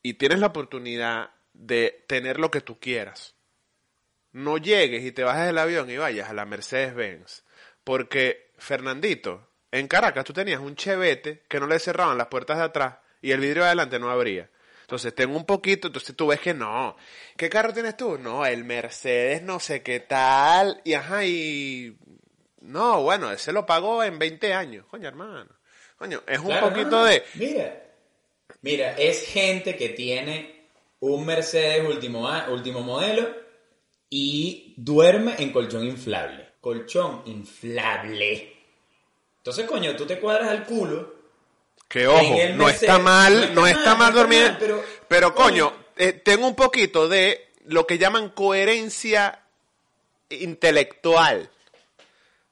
[0.01, 3.35] y tienes la oportunidad de tener lo que tú quieras,
[4.33, 7.43] no llegues y te bajes del avión y vayas a la Mercedes-Benz.
[7.85, 12.63] Porque, Fernandito, en Caracas tú tenías un chevete que no le cerraban las puertas de
[12.65, 14.49] atrás y el vidrio de adelante no abría.
[14.81, 16.95] Entonces tengo un poquito, entonces tú ves que no.
[17.37, 18.17] ¿Qué carro tienes tú?
[18.19, 20.81] No, el Mercedes no sé qué tal.
[20.83, 21.97] Y ajá, y...
[22.65, 24.85] No, bueno, ese lo pagó en 20 años.
[24.89, 25.49] Coño, hermano.
[25.97, 27.05] Coño, es un Claro, poquito no, no.
[27.05, 27.23] de...
[27.35, 27.83] Mira,
[28.61, 30.67] mira, es gente que tiene
[30.99, 33.29] un Mercedes último, último modelo
[34.09, 36.49] y duerme en colchón inflable.
[36.59, 38.55] Colchón inflable.
[39.37, 41.13] Entonces, coño, tú te cuadras al culo.
[41.87, 44.41] Que ojo, no está mal, no no está está mal, mal no está dormir.
[44.43, 45.85] mal, pero- pero, coño, coño.
[45.97, 49.43] eh, tengo un poquito de lo que llaman coherencia
[50.29, 51.49] intelectual.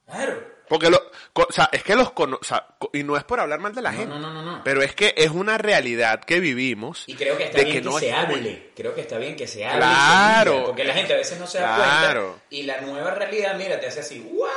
[0.06, 0.54] Claro.
[0.68, 0.98] Porque lo,
[1.34, 3.82] o sea, es que los cono- o sea, y no es por hablar mal de
[3.82, 4.64] la No, gente, no, no, no, no.
[4.64, 7.04] pero es que es una realidad que vivimos.
[7.06, 8.72] Y creo que está de bien que, no se hable.
[8.74, 9.80] Creo que está bien que se hable.
[9.80, 10.58] Claro.
[10.60, 12.22] se porque la gente a veces no se da Claro.
[12.30, 12.46] cuenta.
[12.50, 14.50] Y la nueva realidad, mira, te hace así, ¡guau!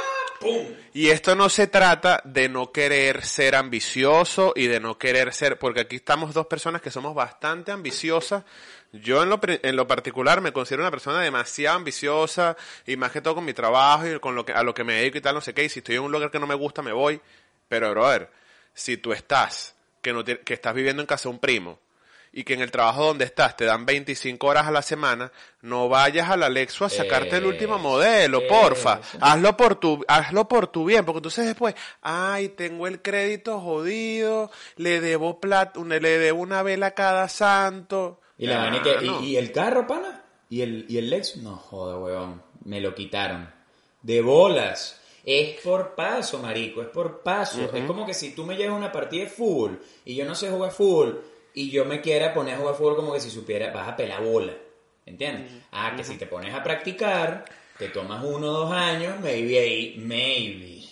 [0.93, 5.58] Y esto no se trata de no querer ser ambicioso y de no querer ser,
[5.60, 8.43] porque aquí estamos dos personas que somos bastante ambiciosas.
[8.93, 13.21] Yo en lo, en lo particular me considero una persona demasiado ambiciosa y más que
[13.21, 15.36] todo con mi trabajo y con lo que, a lo que me dedico y tal,
[15.36, 15.63] no sé qué.
[15.65, 17.19] Y si estoy en un lugar que no me gusta, me voy.
[17.67, 18.30] Pero, brother,
[18.73, 21.80] si tú estás, que, no te- que estás viviendo en casa de un primo
[22.38, 25.32] y que en el trabajo donde estás te dan 25 horas a la semana,
[25.63, 29.02] no vayas al Alexo a sacarte el último modelo, porfa.
[29.19, 31.73] Hazlo por tu, hazlo por tu bien, porque entonces después,
[32.04, 38.21] ay, tengo el crédito jodido, le debo plata, le debo una vela a cada santo.
[38.38, 39.23] Y la que, no.
[39.23, 42.93] y, y el carro, pana, y el, y el Lexus, no joda, weón, me lo
[42.93, 43.50] quitaron.
[44.04, 45.02] De bolas.
[45.26, 47.67] Es por paso, marico, es por paso.
[47.73, 50.52] Es como que si tú me llevas una partida de fútbol y yo no sé
[50.52, 51.21] jugar fútbol
[51.62, 54.22] y yo me quiera poner a jugar fútbol como que si supiera, vas a pelar
[54.24, 54.54] bola.
[55.06, 55.52] ¿Entiendes?
[55.72, 57.46] Ah, que si te pones a practicar,
[57.80, 60.84] te tomas uno o dos años, maybe ahí, maybe,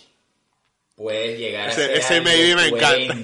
[0.96, 3.14] puedes llegar a Ese- ser ese maybe me encanta.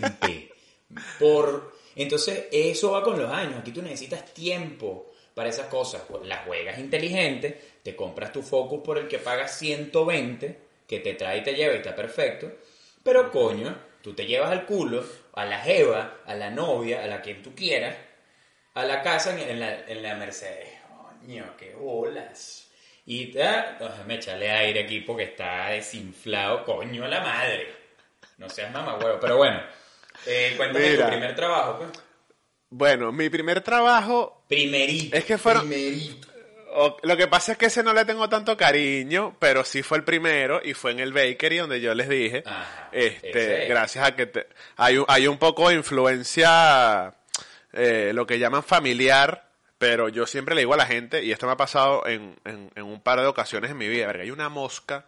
[1.19, 3.59] Por, entonces, eso va con los años.
[3.59, 6.03] Aquí tú necesitas tiempo para esas cosas.
[6.25, 11.39] Las juegas inteligente, te compras tu Focus por el que pagas 120, que te trae
[11.39, 12.53] y te lleva y está perfecto.
[13.03, 17.23] Pero coño, tú te llevas al culo, a la jeva, a la novia, a la
[17.23, 17.97] que tú quieras,
[18.75, 20.69] a la casa en, la, en la Mercedes.
[21.21, 22.69] Coño, qué bolas.
[23.07, 27.67] Y ah, me echale aire aquí porque está desinflado, coño, a la madre.
[28.39, 29.61] No seas mamá huevo, pero bueno.
[30.27, 31.91] Eh, cuéntame tu primer trabajo, pues.
[32.71, 35.17] Bueno, mi primer trabajo, Primerito.
[35.17, 36.29] Es que fueron- Primerito.
[36.75, 39.99] O- lo que pasa es que ese no le tengo tanto cariño, pero sí fue
[39.99, 44.17] el primero y fue en el bakery donde yo les dije, Ajá, este, gracias a
[44.17, 47.15] que te- hay, un, hay un poco de influencia,
[47.73, 51.47] eh, lo que llaman familiar, pero yo siempre le digo a la gente, y esto
[51.47, 54.49] me ha pasado en, en, en un par de ocasiones en mi vida, hay una
[54.49, 55.07] mosca,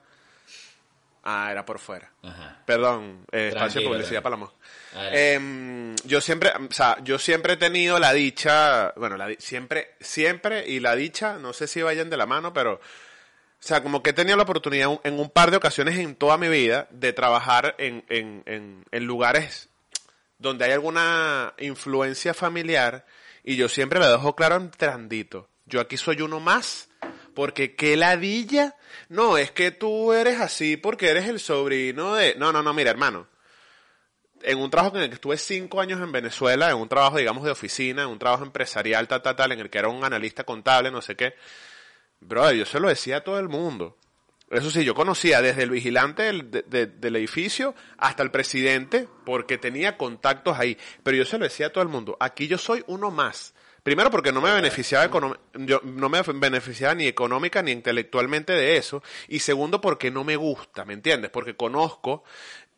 [1.24, 2.10] ah, era por fuera.
[2.22, 2.62] Ajá.
[2.64, 4.56] Perdón, eh, espacio de publicidad para la mosca.
[4.94, 5.34] Adelante.
[5.34, 10.68] Em, yo siempre, o sea, yo siempre he tenido la dicha, bueno, la siempre, siempre
[10.68, 12.80] y la dicha, no sé si vayan de la mano, pero, o
[13.66, 16.36] sea, como que he tenido la oportunidad un- en un par de ocasiones en toda
[16.38, 19.68] mi vida de trabajar en, en, en, en lugares
[20.38, 23.06] donde hay alguna influencia familiar
[23.42, 25.48] y yo siempre le dejo claro entrandito.
[25.66, 26.88] Yo aquí soy uno más
[27.34, 28.76] porque qué ladilla.
[29.08, 32.34] No, es que tú eres así porque eres el sobrino de...
[32.36, 33.26] No, no, no, mira, hermano.
[34.42, 37.44] En un trabajo en el que estuve cinco años en Venezuela, en un trabajo, digamos,
[37.44, 40.44] de oficina, en un trabajo empresarial, tal, tal, tal, en el que era un analista
[40.44, 41.34] contable, no sé qué.
[42.20, 43.96] Brother, yo se lo decía a todo el mundo.
[44.50, 49.08] Eso sí, yo conocía desde el vigilante del, de- de- del edificio hasta el presidente,
[49.24, 50.76] porque tenía contactos ahí.
[51.02, 52.16] Pero yo se lo decía a todo el mundo.
[52.20, 53.54] Aquí yo soy uno más.
[53.84, 55.10] Primero porque no me beneficiaba,
[55.52, 59.02] yo, no me beneficiaba ni económica ni intelectualmente de eso.
[59.28, 61.30] Y segundo porque no me gusta, ¿me entiendes?
[61.30, 62.24] Porque conozco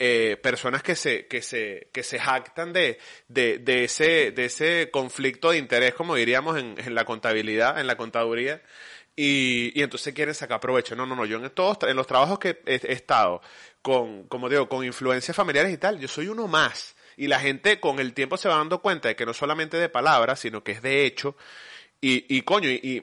[0.01, 4.90] eh, personas que se, que se, que se jactan de, de, de ese, de ese
[4.90, 8.61] conflicto de interés, como diríamos en, en la contabilidad, en la contaduría.
[9.14, 10.97] Y, y entonces quieren sacar provecho.
[10.97, 11.25] No, no, no.
[11.25, 13.40] Yo en todos, en los trabajos que he, he estado
[13.81, 16.95] con, como digo, con influencias familiares y tal, yo soy uno más.
[17.16, 19.88] Y la gente con el tiempo se va dando cuenta de que no solamente de
[19.88, 21.37] palabras, sino que es de hecho.
[22.00, 23.02] Y, y coño, y, y,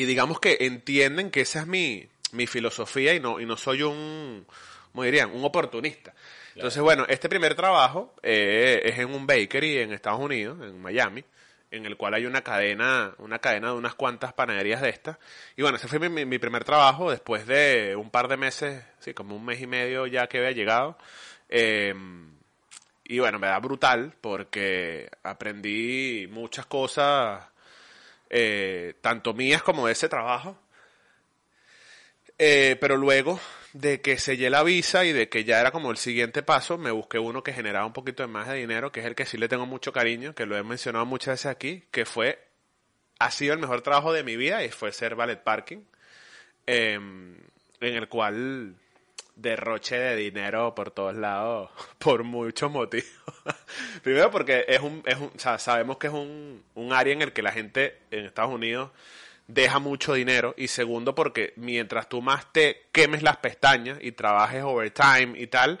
[0.00, 3.82] y digamos que entienden que esa es mi, mi filosofía y no, y no soy
[3.82, 4.46] un,
[4.92, 6.12] como dirían, un oportunista.
[6.54, 11.24] Entonces, bueno, este primer trabajo eh, es en un bakery en Estados Unidos, en Miami,
[11.70, 15.16] en el cual hay una cadena, una cadena de unas cuantas panaderías de estas.
[15.56, 19.14] Y bueno, ese fue mi, mi- primer trabajo después de un par de meses, sí,
[19.14, 20.98] como un mes y medio ya que había llegado.
[21.48, 21.94] Eh,
[23.04, 27.44] y bueno, me da brutal porque aprendí muchas cosas,
[28.30, 30.58] eh, tanto mías como de ese trabajo.
[32.38, 33.38] Eh, pero luego
[33.72, 36.90] de que sellé la visa y de que ya era como el siguiente paso, me
[36.90, 39.38] busqué uno que generaba un poquito de más de dinero, que es el que sí
[39.38, 42.38] le tengo mucho cariño, que lo he mencionado muchas veces aquí, que fue,
[43.18, 45.84] ha sido el mejor trabajo de mi vida y fue ser ballet parking,
[46.66, 48.76] eh, en el cual
[49.42, 53.06] derroche de dinero por todos lados por muchos motivos.
[54.02, 57.22] Primero porque es un, es un, o sea, sabemos que es un, un área en
[57.22, 58.90] el que la gente en Estados Unidos
[59.48, 64.62] deja mucho dinero y segundo porque mientras tú más te quemes las pestañas y trabajes
[64.62, 65.80] overtime y tal,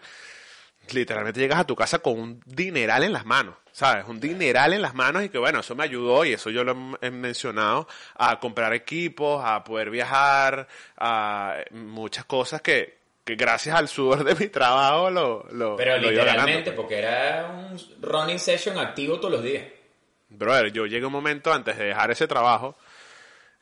[0.90, 4.04] literalmente llegas a tu casa con un dineral en las manos, ¿sabes?
[4.08, 6.98] Un dineral en las manos y que bueno, eso me ayudó y eso yo lo
[7.00, 10.66] he- mencionado a comprar equipos, a poder viajar,
[10.98, 16.08] a muchas cosas que, que gracias al sudor de mi trabajo lo, lo, Pero lo
[16.08, 16.76] ganando, literalmente, pues.
[16.76, 19.64] porque era un running session activo todos los días.
[20.28, 22.74] Brother, yo llegué un momento antes de dejar ese trabajo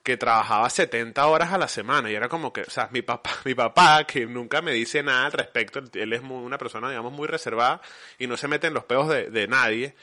[0.03, 3.31] que trabajaba 70 horas a la semana y era como que, o sea, mi papá,
[3.45, 6.89] mi papá que nunca me dice nada al respecto, él- él es muy- una persona,
[6.89, 7.83] digamos, muy reservada
[8.19, 9.95] y no se mete en los peos de, de nadie.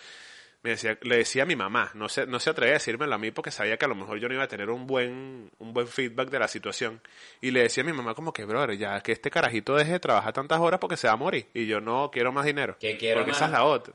[0.63, 3.17] Me decía, le decía a mi mamá, no se, no se atrevía a decírmelo a
[3.17, 5.73] mí porque sabía que a lo mejor yo no iba a tener un buen, un
[5.73, 6.99] buen feedback de la situación.
[7.41, 9.99] Y le decía a mi mamá como que, brother, ya que este carajito deje de
[9.99, 11.47] trabajar tantas horas porque se va a morir.
[11.53, 12.75] Y yo no quiero más dinero.
[12.79, 13.37] ¿Qué quiero porque más?
[13.37, 13.93] esa es la otra.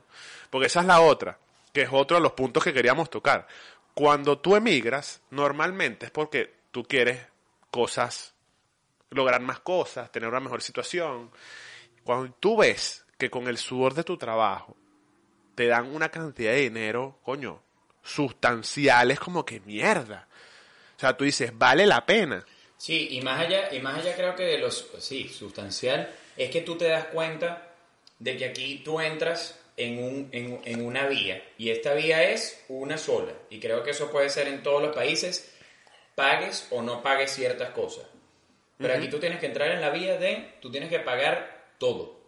[0.49, 1.37] Porque esa es la otra,
[1.73, 3.45] que es otro de los puntos que queríamos tocar.
[3.93, 7.21] Cuando tú emigras, normalmente es porque tú quieres
[7.69, 8.33] cosas,
[9.11, 11.29] lograr más cosas, tener una mejor situación.
[12.03, 14.75] Cuando tú ves que con el sudor de tu trabajo
[15.55, 17.61] te dan una cantidad de dinero, coño,
[18.03, 20.27] sustanciales como que mierda.
[20.95, 22.45] O sea, tú dices, vale la pena.
[22.77, 26.61] Sí, y más allá, y más allá creo que de los, sí, sustancial, es que
[26.61, 27.69] tú te das cuenta
[28.19, 32.63] de que aquí tú entras en, un, en, en una vía, y esta vía es
[32.67, 35.53] una sola, y creo que eso puede ser en todos los países,
[36.15, 38.05] pagues o no pagues ciertas cosas.
[38.77, 42.19] Pero aquí tú tienes que entrar en la vía de, tú tienes que pagar todo.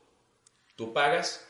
[0.75, 1.45] Tú pagas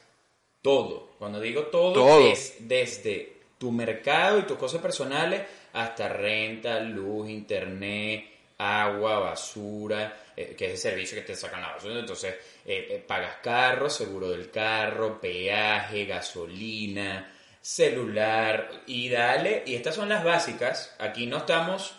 [0.65, 1.09] todo.
[1.19, 2.27] Cuando digo todo, Todo.
[2.27, 5.43] es desde tu mercado y tus cosas personales
[5.73, 8.25] hasta renta, luz, internet,
[8.57, 11.99] agua, basura, eh, que es el servicio que te sacan la basura.
[11.99, 12.33] Entonces,
[12.65, 19.61] eh, eh, pagas carro, seguro del carro, peaje, gasolina, celular y dale.
[19.67, 20.95] Y estas son las básicas.
[20.97, 21.93] Aquí no estamos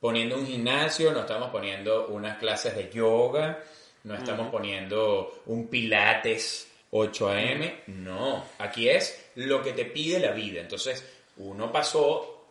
[0.00, 3.62] poniendo un gimnasio, no estamos poniendo unas clases de yoga,
[4.04, 7.82] no estamos poniendo un pilates 8 a.m.
[7.88, 10.60] No, aquí es lo que te pide la vida.
[10.60, 11.04] Entonces,
[11.38, 12.46] uno pasó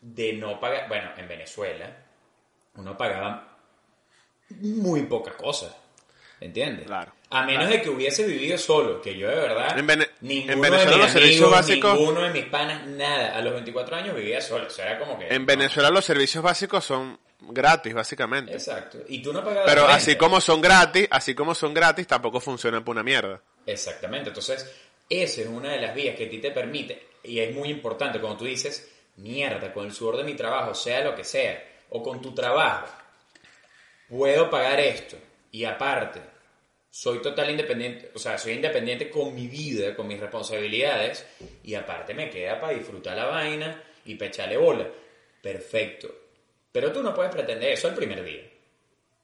[0.00, 1.96] de no pagar, bueno, en Venezuela,
[2.76, 3.58] uno pagaba
[4.60, 5.76] muy poca cosa.
[6.40, 6.86] ¿Entiendes?
[6.86, 7.12] Claro.
[7.28, 9.86] A menos de que hubiese vivido solo, que yo de verdad, En
[10.22, 13.36] ninguno en Venezuela de mis los servicios amigos, básicos- ninguno de mis panas, nada.
[13.36, 15.28] A los 24 años vivía solo, o sea, era como que...
[15.28, 18.52] En Venezuela los servicios básicos son gratis, básicamente.
[18.52, 18.98] Exacto.
[19.08, 22.84] Y tú no pagabas Pero así como son gratis, así como son gratis, tampoco funcionan
[22.84, 23.40] por una mierda.
[23.66, 24.28] Exactamente.
[24.28, 24.70] Entonces,
[25.08, 28.20] esa es una de las vías que a ti te permite, y es muy importante
[28.20, 32.02] cuando tú dices, mierda, con el sudor de mi trabajo, sea lo que sea, o
[32.02, 32.86] con tu trabajo,
[34.08, 35.16] puedo pagar esto,
[35.50, 36.20] y aparte,
[36.90, 41.26] soy total independiente, o sea, soy independiente con mi vida, con mis responsabilidades,
[41.64, 44.88] y aparte me queda para disfrutar la vaina y para echarle bola.
[45.42, 46.19] Perfecto.
[46.72, 48.42] Pero tú no puedes pretender eso el primer día.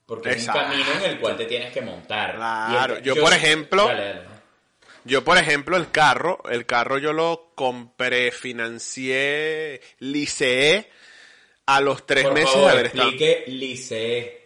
[0.07, 0.61] Porque Exacto.
[0.61, 2.37] es un camino en el cual te tienes que montar.
[2.37, 2.95] Claro.
[2.95, 4.37] Y el- Yo, por ejemplo, Dale, dale.
[5.05, 10.91] Yo, por ejemplo, el carro, el carro yo lo compré, financié, liceé
[11.67, 13.09] a los tres Por meses favor, de haber estado.
[13.11, 14.45] explique licee.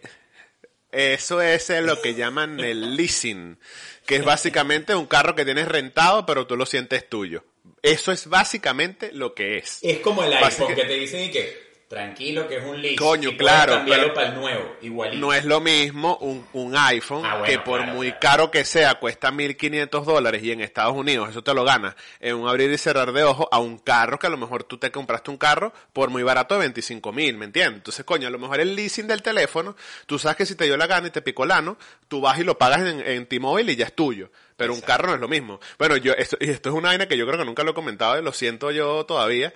[0.91, 3.57] Eso es lo que llaman el leasing,
[4.05, 7.43] que es básicamente un carro que tienes rentado, pero tú lo sientes tuyo.
[7.81, 9.79] Eso es básicamente lo que es.
[9.81, 12.95] Es como el iPhone que- que te dicen y que tranquilo que es un lease.
[12.95, 15.19] Coño, y claro, cambiarlo pero- para el nuevo, igualito.
[15.19, 18.19] No es lo mismo un, un iPhone Ah, bueno, que por claro, muy claro.
[18.21, 22.35] caro que sea cuesta 1.500 dólares y en Estados Unidos eso te lo ganas en
[22.35, 24.89] un abrir y cerrar de ojos a un carro que a lo mejor tú te
[24.91, 27.75] compraste un carro por muy barato de 25.000, ¿me entiendes?
[27.79, 29.75] Entonces, coño, a lo mejor el leasing del teléfono,
[30.05, 31.77] tú sabes que si te dio la gana y te picó el ano,
[32.07, 34.31] tú vas y lo pagas en, en T-Mobile y ya es tuyo.
[34.55, 35.59] Pero un carro no es lo mismo.
[35.77, 37.73] Bueno, yo esto, y esto es una vaina que yo creo que nunca lo he
[37.73, 39.51] comentado y lo siento yo todavía.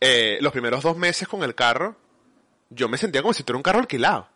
[0.00, 1.96] Eh, los primeros dos meses con el carro,
[2.70, 4.28] yo me sentía como si tuviera un carro alquilado.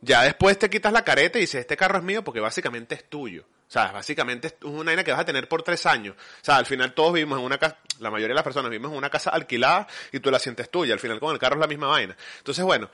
[0.00, 3.08] Ya después te quitas la careta y dices, este carro es mío porque básicamente es
[3.08, 3.42] tuyo.
[3.42, 6.14] O sea, básicamente es una vaina que vas a tener por tres años.
[6.16, 8.90] O sea, al final todos vivimos en una casa, la mayoría de las personas vivimos
[8.90, 10.92] en una casa alquilada y tú la sientes tuya.
[10.92, 12.16] Al final con el carro es la misma vaina.
[12.38, 12.90] Entonces, bueno,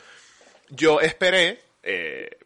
[0.68, 2.38] yo esperé, eh,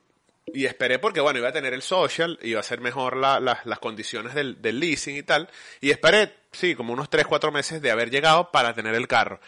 [0.47, 3.61] y esperé porque, bueno, iba a tener el social, iba a ser mejor la- la-
[3.65, 5.49] las condiciones del, leasing y tal.
[5.81, 9.41] Y esperé, sí, como unos 3, 4 meses de haber llegado para tener el carro.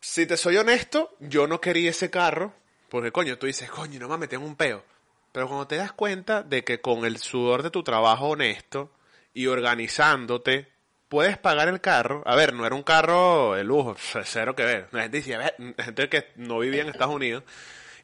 [0.00, 2.54] Si te soy honesto, yo no quería ese carro,
[2.88, 4.84] porque coño, tú dices, coño, no mames, tengo un peo.
[5.32, 8.90] Pero cuando te das cuenta de que con el sudor de tu trabajo honesto
[9.34, 10.68] y organizándote,
[11.08, 12.22] puedes pagar el carro.
[12.26, 14.88] A ver, no era un carro de lujo, cero que ver.
[14.92, 17.44] La gente decía, "Ve", gente que no vivía en Estados Unidos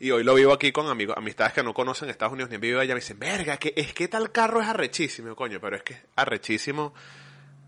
[0.05, 2.61] y hoy lo vivo aquí con amigos, amistades que no conocen Estados Unidos ni han
[2.61, 5.83] vivido allá, me dicen, verga, que es que tal carro es arrechísimo, coño, pero es
[5.83, 6.93] que es arrechísimo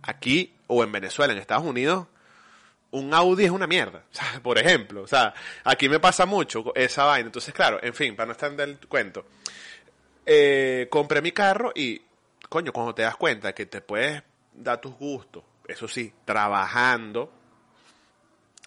[0.02, 2.08] aquí o en Venezuela, en Estados Unidos,
[2.90, 4.02] un Audi es una mierda,
[4.42, 5.00] por ejemplo.
[5.00, 5.32] O sea,
[5.64, 7.28] aquí me pasa mucho esa vaina.
[7.28, 9.24] Entonces, claro, en fin, para no estar en el cuento.
[10.26, 12.02] Eh, compré mi carro y,
[12.50, 14.22] coño, cuando te das cuenta que te puedes
[14.52, 17.32] dar tus gustos, eso sí, trabajando,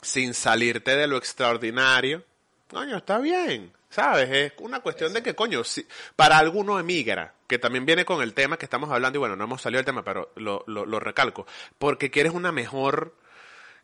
[0.01, 2.24] sin salirte de lo extraordinario,
[2.70, 4.30] coño, está bien, ¿sabes?
[4.30, 8.34] Es una cuestión de que, coño, si, para alguno emigra, que también viene con el
[8.34, 10.99] tema que estamos hablando, y bueno, no hemos salido del tema, pero lo, lo, lo
[10.99, 11.45] recalco,
[11.78, 13.15] porque quieres una mejor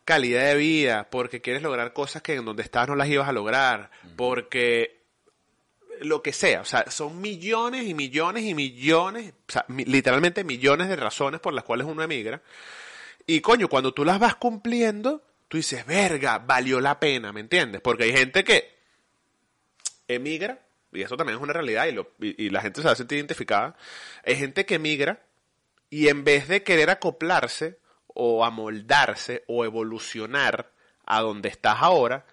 [0.04, 3.32] calidad de vida, porque quieres lograr cosas que en donde estás no las ibas a
[3.34, 5.02] lograr, porque
[6.02, 10.44] lo que sea, o sea, son millones y millones y millones, o sea, mi- literalmente
[10.44, 12.42] millones de razones por las cuales uno emigra.
[13.26, 17.82] Y coño, cuando tú las vas cumpliendo, tú dices, verga, valió la pena, ¿me entiendes?
[17.82, 18.75] Porque hay gente que
[20.08, 20.60] emigra,
[20.92, 22.96] y eso también es una realidad, y, lo- y- y la gente se va a
[22.96, 23.76] sentir identificada,
[24.26, 25.22] hay gente que emigra
[25.90, 27.78] y en vez de querer acoplarse
[28.08, 30.72] o amoldarse o evolucionar
[31.06, 32.26] a donde estás ahora,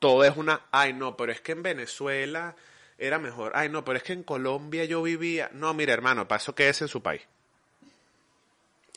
[0.00, 2.56] todo es una, ay no, pero es que en Venezuela
[2.98, 6.40] era mejor, ay no, pero es que en Colombia yo vivía, no, mira hermano, para
[6.40, 7.22] eso quédese en su país.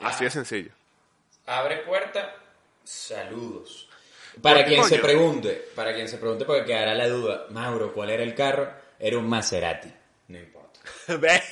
[0.01, 0.71] Así de sencillo.
[1.45, 2.35] Abre puerta,
[2.83, 3.87] saludos.
[4.41, 8.23] Para quien se pregunte, para quien se pregunte porque quedará la duda, Mauro, ¿cuál era
[8.23, 8.71] el carro?
[8.99, 9.89] Era un Maserati.
[10.27, 10.79] No importa.
[11.19, 11.43] ¿Ves?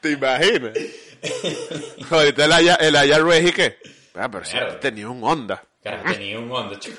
[0.00, 0.72] ¿Te imaginas?
[2.10, 3.78] Ahorita el Aya, el Aya Regi, ¿qué?
[4.14, 4.80] Ah, pero Mierda.
[4.80, 5.64] tenía un Honda.
[5.82, 6.98] Tenía un Honda, chico.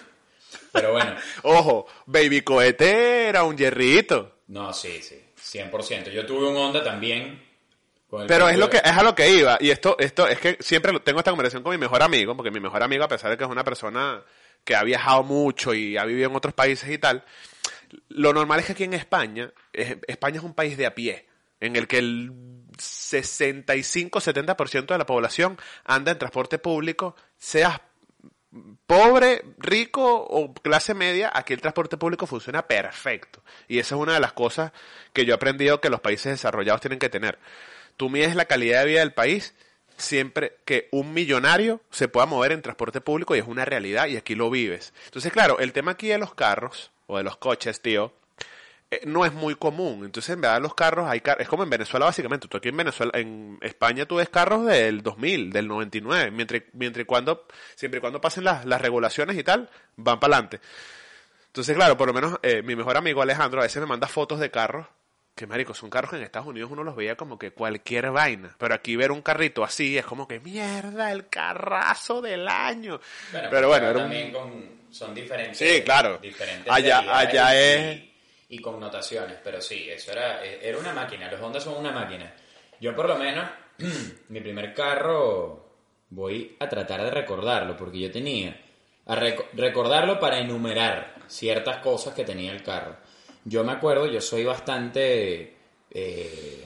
[0.72, 4.40] Pero bueno, Ojo, Baby Cohete era un hierrito.
[4.48, 5.22] no, sí, sí,
[5.60, 6.12] 100%.
[6.12, 7.42] Yo tuve un Honda también.
[8.28, 10.98] Pero es lo que es a lo que iba y esto esto es que siempre
[11.02, 13.44] tengo esta conversación con mi mejor amigo, porque mi mejor amigo a pesar de que
[13.44, 14.24] es una persona
[14.64, 17.24] que ha viajado mucho y ha vivido en otros países y tal,
[18.10, 21.28] lo normal es que aquí en España, es- España es un país de a pie,
[21.60, 22.32] en el que el
[22.78, 27.80] 65-70% de la población anda en transporte público, seas
[28.88, 33.44] pobre, rico o clase media, aquí el transporte público funciona perfecto.
[33.68, 34.72] Y esa es una de las cosas
[35.14, 37.38] que yo he aprendido que los países desarrollados tienen que tener.
[37.98, 39.54] Tú mides la calidad de vida del país
[39.98, 44.18] siempre que un millonario se pueda mover en transporte público y es una realidad y
[44.18, 44.94] aquí lo vives.
[45.06, 48.14] Entonces, claro, el tema aquí de los carros o de los coches, tío,
[48.92, 50.06] eh, no es muy común.
[50.06, 52.48] Entonces, en verdad, los carros, hay es como en Venezuela, básicamente.
[52.48, 57.06] Tú aquí en Venezuela, en España, tú ves carros del 2000, del 99, mientras, mientras
[57.06, 60.60] cuando, siempre y cuando pasen las, las regulaciones y tal, van para adelante.
[61.48, 64.40] Entonces, claro, por lo menos eh, mi mejor amigo Alejandro a veces me manda fotos
[64.40, 64.88] de carros
[65.36, 68.56] que marico, son carros que en Estados Unidos uno los veía como que cualquier vaina.
[68.58, 73.02] Pero aquí ver un carrito así es como que mierda, el carrazo del año.
[73.52, 74.34] pero bueno, también
[74.90, 75.58] son diferentes.
[75.58, 76.20] Sí, claro.
[76.20, 78.02] Diferentes allá allá es.
[78.48, 81.30] Y, connotaciones, pero sí, eso era, era una máquina.
[81.30, 82.34] Los Honda son una máquina.
[82.80, 83.50] Yo, por lo menos,
[84.30, 85.74] mi primer carro,
[86.10, 88.62] voy a tratar de recordarlo, porque yo tenía.
[89.08, 92.98] A recordarlo para enumerar ciertas cosas que tenía el carro.
[93.46, 95.54] Yo me acuerdo, yo soy bastante
[95.92, 96.66] eh,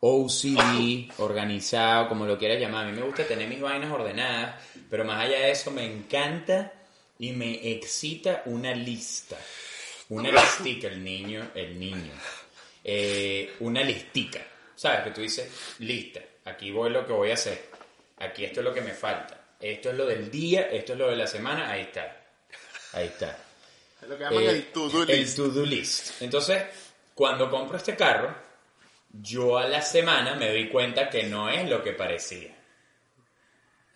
[0.00, 2.86] OCD, organizado, como lo quieras llamar.
[2.86, 6.72] A mí me gusta tener mis vainas ordenadas, pero más allá de eso me encanta
[7.18, 9.38] y me excita una lista.
[10.10, 12.12] Una listica, el niño, el niño.
[12.84, 14.40] Eh, una listica.
[14.74, 15.04] ¿Sabes?
[15.04, 17.70] Que tú dices, lista, aquí voy lo que voy a hacer.
[18.18, 19.54] Aquí esto es lo que me falta.
[19.58, 22.26] Esto es lo del día, esto es lo de la semana, ahí está.
[22.92, 23.38] Ahí está.
[24.02, 25.10] Es lo que llaman el to-do list.
[25.10, 26.22] El to-do list.
[26.22, 26.64] Entonces,
[27.14, 28.34] cuando compro este carro,
[29.12, 32.56] yo a la semana me doy cuenta que no es lo que parecía.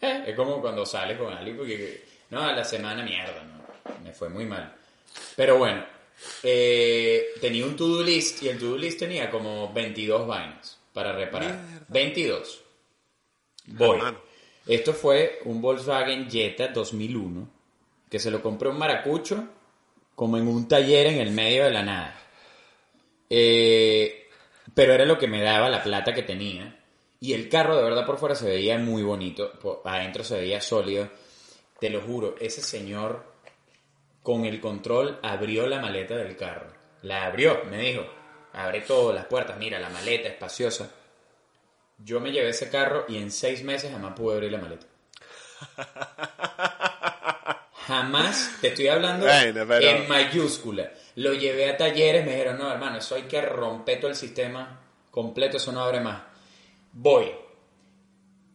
[0.01, 4.13] Eh, es como cuando sales con alguien porque, no, a la semana mierda, no, me
[4.13, 4.75] fue muy mal.
[5.35, 5.85] Pero bueno,
[6.43, 11.59] eh, tenía un to-do list y el to-do list tenía como 22 vainas para reparar.
[11.89, 12.63] 22.
[13.67, 14.01] Voy.
[14.67, 17.49] Esto fue un Volkswagen Jetta 2001
[18.09, 19.49] que se lo compré un maracucho
[20.17, 22.21] como en un taller en el medio de la nada.
[23.31, 24.29] Eh,
[24.75, 26.81] pero era lo que me daba la plata que tenía.
[27.21, 30.61] Y el carro de verdad por fuera se veía muy bonito, por adentro se veía
[30.61, 31.09] sólido.
[31.79, 33.25] Te lo juro, ese señor
[34.23, 36.73] con el control abrió la maleta del carro.
[37.03, 38.05] La abrió, me dijo,
[38.53, 40.91] abre todas las puertas, mira, la maleta espaciosa.
[41.99, 44.87] Yo me llevé ese carro y en seis meses jamás pude abrir la maleta.
[47.87, 50.91] Jamás, te estoy hablando en mayúscula.
[51.15, 54.81] Lo llevé a talleres, me dijeron, no, hermano, eso hay que romper todo el sistema
[55.11, 56.21] completo, eso no abre más.
[56.93, 57.31] Voy.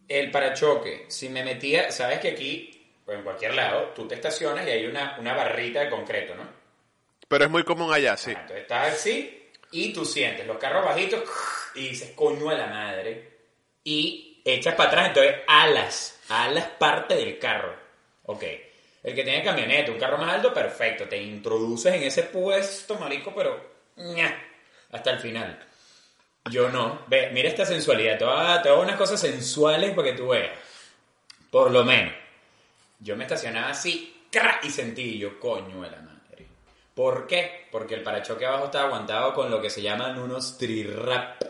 [0.06, 4.66] El parachoque, si me metía, sabes que aquí, pues en cualquier lado, tú te estacionas
[4.66, 6.46] y hay una, una barrita de concreto, ¿no?
[7.26, 8.32] Pero es muy común allá, sí.
[8.32, 11.22] entonces estás así y tú sientes los carros bajitos
[11.74, 13.30] y dices, coño a la madre.
[13.82, 17.74] Y echas para atrás, entonces alas, alas parte del carro.
[18.24, 18.44] Ok.
[19.02, 21.08] El que tiene camioneta, un carro más alto, perfecto.
[21.08, 23.72] Te introduces en ese puesto, marico, pero
[24.92, 25.58] hasta el final.
[26.50, 27.02] Yo no.
[27.08, 28.18] Ve, mira esta sensualidad.
[28.62, 30.56] Te voy, unas cosas sensuales para que tú veas.
[31.50, 32.14] Por lo menos.
[33.00, 34.26] Yo me estacionaba así,
[34.62, 36.46] y sentí yo, coño de la madre.
[36.94, 37.66] ¿Por qué?
[37.72, 41.42] Porque el parachoque abajo estaba aguantado con lo que se llaman unos trirrap.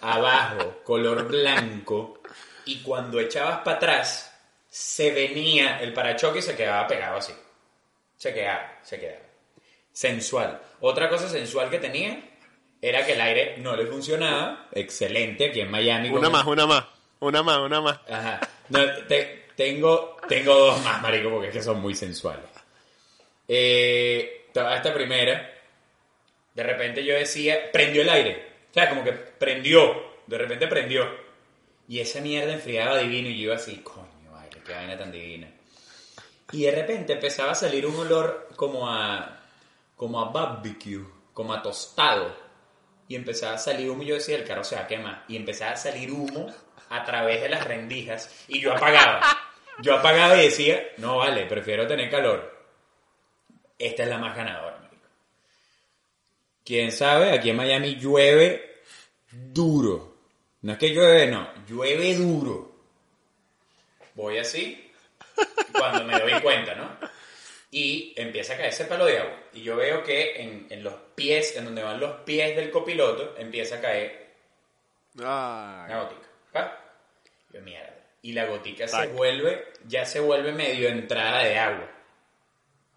[0.00, 2.20] Abajo, color blanco.
[2.64, 4.35] Y cuando echabas para atrás,
[4.76, 7.32] se venía el parachoque y se quedaba pegado así.
[8.18, 9.24] Se quedaba, se quedaba.
[9.90, 10.60] Sensual.
[10.80, 12.22] Otra cosa sensual que tenía
[12.82, 14.68] era que el aire no le funcionaba.
[14.72, 16.10] Excelente, aquí en Miami.
[16.10, 16.84] Una más, una más.
[17.20, 18.00] Una más, una más.
[18.06, 18.40] Ajá.
[19.56, 22.44] tengo, tengo dos más, marico, porque es que son muy sensuales.
[23.48, 25.54] Eh, esta primera,
[26.52, 28.46] de repente yo decía, prendió el aire.
[28.70, 30.16] O sea, como que prendió.
[30.26, 31.08] De repente prendió.
[31.88, 33.80] Y esa mierda enfriaba divino y yo así,
[34.66, 35.48] qué vaina tan divina.
[36.52, 39.40] Y de repente empezaba a salir un olor como a,
[39.96, 42.34] como a barbecue, como a tostado.
[43.08, 45.24] Y empezaba a salir humo y yo decía, el carro se va a quemar.
[45.28, 46.52] Y empezaba a salir humo
[46.88, 49.20] a través de las rendijas y yo apagaba.
[49.82, 52.56] Yo apagaba y decía, no vale, prefiero tener calor.
[53.78, 54.82] Esta es la más ganadora,
[56.64, 58.80] Quién sabe, aquí en Miami llueve
[59.30, 60.16] duro.
[60.62, 62.75] No es que llueve, no, llueve duro
[64.16, 64.90] voy así,
[65.72, 66.96] cuando me doy cuenta, ¿no?
[67.70, 69.38] Y empieza a caer ese palo de agua.
[69.52, 73.76] Y yo veo que en, los pies, en donde van los pies del copiloto, empieza
[73.76, 74.26] a caer
[75.16, 76.28] una gotica.
[76.54, 76.80] ¿va?
[77.52, 77.94] Yo, mierda.
[78.22, 81.90] Y la gotica se vuelve, ya se vuelve medio entrada de agua.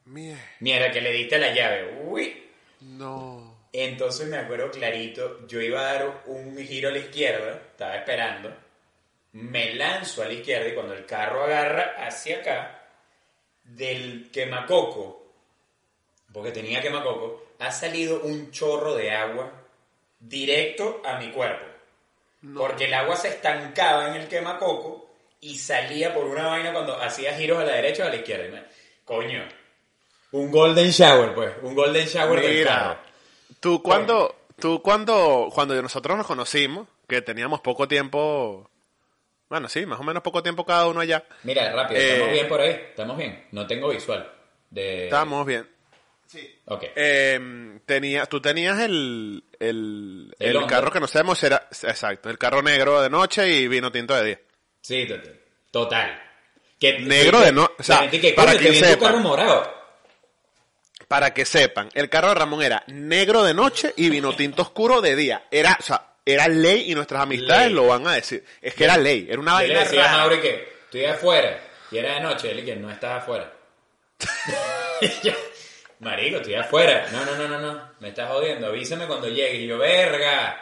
[0.06, 0.42] Mierda.
[0.60, 2.02] Mierda, que le diste la llave.
[2.06, 2.50] Uy.
[2.80, 3.60] No.
[3.74, 8.69] Entonces me acuerdo clarito, yo iba a dar un giro a la izquierda, estaba esperando
[9.34, 12.76] me lanzo a la izquierda y cuando el carro agarra hacia acá,
[13.64, 15.24] del quemacoco,
[16.34, 19.52] porque tenía quemacoco, ha salido un chorro de agua
[20.20, 21.66] directo a mi cuerpo.
[22.56, 25.10] Porque el agua se estancaba en el quemacoco
[25.42, 28.46] y salía por una vaina cuando hacía giros a la derecha o a la izquierda.
[28.48, 28.64] Y me-
[29.04, 29.44] Coño.
[30.32, 31.52] Un golden shower, pues.
[31.64, 33.00] Un golden shower del Mira, carro.
[33.60, 38.69] tú cuando, tú cuando, cuando nosotros nos conocimos, que teníamos poco tiempo,
[39.50, 42.48] bueno, sí, más o menos poco tiempo cada uno allá, Mira, rápido, Eh, estamos bien
[42.48, 42.70] por ahí.
[42.90, 43.46] Estamos bien.
[43.52, 44.32] No tengo visual.
[44.70, 45.06] De...
[45.06, 45.68] estábamos bien.
[46.66, 46.84] Ok.
[46.96, 52.62] Eh, tenía, tú tenías el, el, El carro que no sabemos era, exacto, el carro
[52.62, 54.40] negro de noche y vino tinto de día.
[54.82, 55.40] Sí, total.
[55.72, 56.22] Total.
[56.80, 59.06] Que, Negro de no- o sea, que, para que te vi en tu sepa.
[59.08, 59.74] carro morado.
[61.08, 65.02] Para que sepan, el carro de Ramón era negro de noche y vino tinto oscuro
[65.02, 65.46] de día.
[65.50, 67.74] Era, o sea, era ley y nuestras amistades Ley.
[67.76, 68.44] lo van a decir.
[68.62, 70.18] Es que era ley, era una le vaina decía a.
[70.18, 71.60] Mauri que estoy afuera.
[71.92, 72.52] Y era de noche.
[72.52, 73.52] Él que no estaba afuera.
[75.24, 75.32] Yo,
[76.00, 77.06] Marico, estoy afuera.
[77.12, 77.82] No, no, no, no, no.
[78.00, 78.68] Me estás jodiendo.
[78.68, 79.56] Avísame cuando llegue.
[79.56, 80.62] Y yo, verga.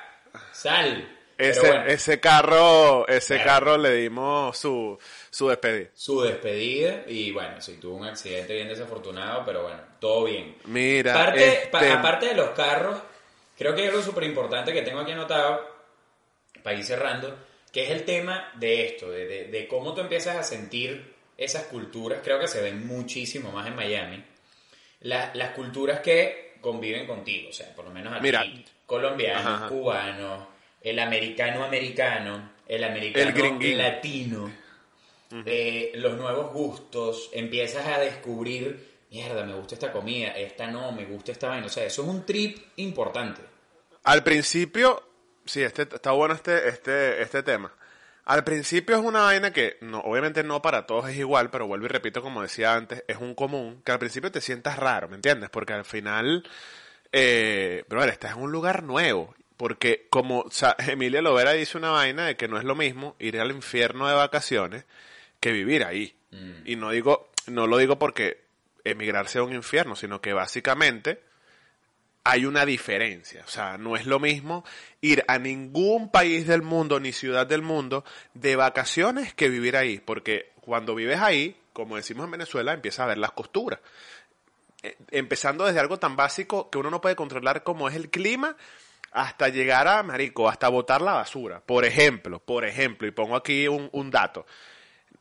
[0.52, 1.14] Sal.
[1.38, 4.98] Ese, bueno, ese carro, ese carro le dimos su,
[5.30, 5.90] su despedida.
[5.94, 7.04] su despedida.
[7.08, 9.44] Y bueno, sí, tuvo un accidente bien desafortunado.
[9.46, 10.56] Pero bueno, todo bien.
[10.66, 13.00] Mira, Aparte, pa- este, aparte de los carros,
[13.58, 15.76] creo que hay algo súper importante que tengo aquí anotado,
[16.64, 17.38] para ir cerrando,
[17.72, 21.64] que es el tema de esto, de, de- de cómo tú empiezas a sentir esas
[21.64, 22.22] culturas.
[22.24, 24.24] Creo que se ven muchísimo más en Miami.
[25.02, 28.44] La- las culturas que conviven contigo, o sea, por lo menos aquí, Mira.
[28.86, 29.68] colombianos, Ajá, ajá.
[29.70, 30.48] cubanos,
[30.82, 34.52] el americano americano, el americano El latino,
[35.46, 41.06] eh, los nuevos gustos, empiezas a descubrir, mierda, me gusta esta comida, esta no, me
[41.06, 41.68] gusta esta vaina.
[41.68, 43.42] O sea, eso es un trip importante.
[44.04, 45.04] al principio,
[45.46, 47.72] sí, este, está bueno este, este, este tema.
[48.26, 51.86] Al principio es una vaina que, no, obviamente no para todos es igual, pero vuelvo
[51.86, 55.16] y repito, como decía antes, es un común, que al principio te sientas raro, ¿me
[55.16, 55.50] entiendes?
[55.50, 56.44] Porque al final,
[57.14, 59.34] eh, brother, estás en un lugar nuevo.
[59.56, 63.16] Porque como o sea, Emilia Lovera dice una vaina de que no es lo mismo
[63.20, 64.86] ir al infierno de vacaciones
[65.40, 66.14] que vivir ahí.
[66.66, 68.47] Y no digo, no lo digo porque
[68.92, 71.22] emigrar sea un infierno, sino que básicamente
[72.24, 73.44] hay una diferencia.
[73.46, 74.66] O sea, no es lo mismo
[75.00, 80.00] ir a ningún país del mundo ni ciudad del mundo de vacaciones que vivir ahí.
[80.00, 83.80] Porque cuando vives ahí, como decimos en Venezuela, empiezas a ver las costuras.
[84.84, 88.58] Eh, Empezando desde algo tan básico que uno no puede controlar como es el clima,
[89.12, 91.62] hasta llegar a, marico, hasta botar la basura.
[91.62, 94.46] Por ejemplo, por ejemplo, y pongo aquí un dato.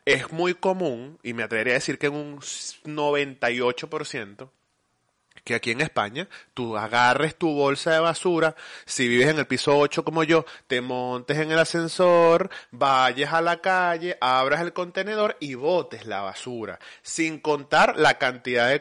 [0.06, 4.50] Es muy común, y me atrevería a decir que en un 98%,
[5.42, 8.54] que aquí en España tú agarres tu bolsa de basura,
[8.84, 13.40] si vives en el piso 8 como yo, te montes en el ascensor, vayas a
[13.40, 18.80] la calle, abras el contenedor y botes la basura, sin contar la cantidad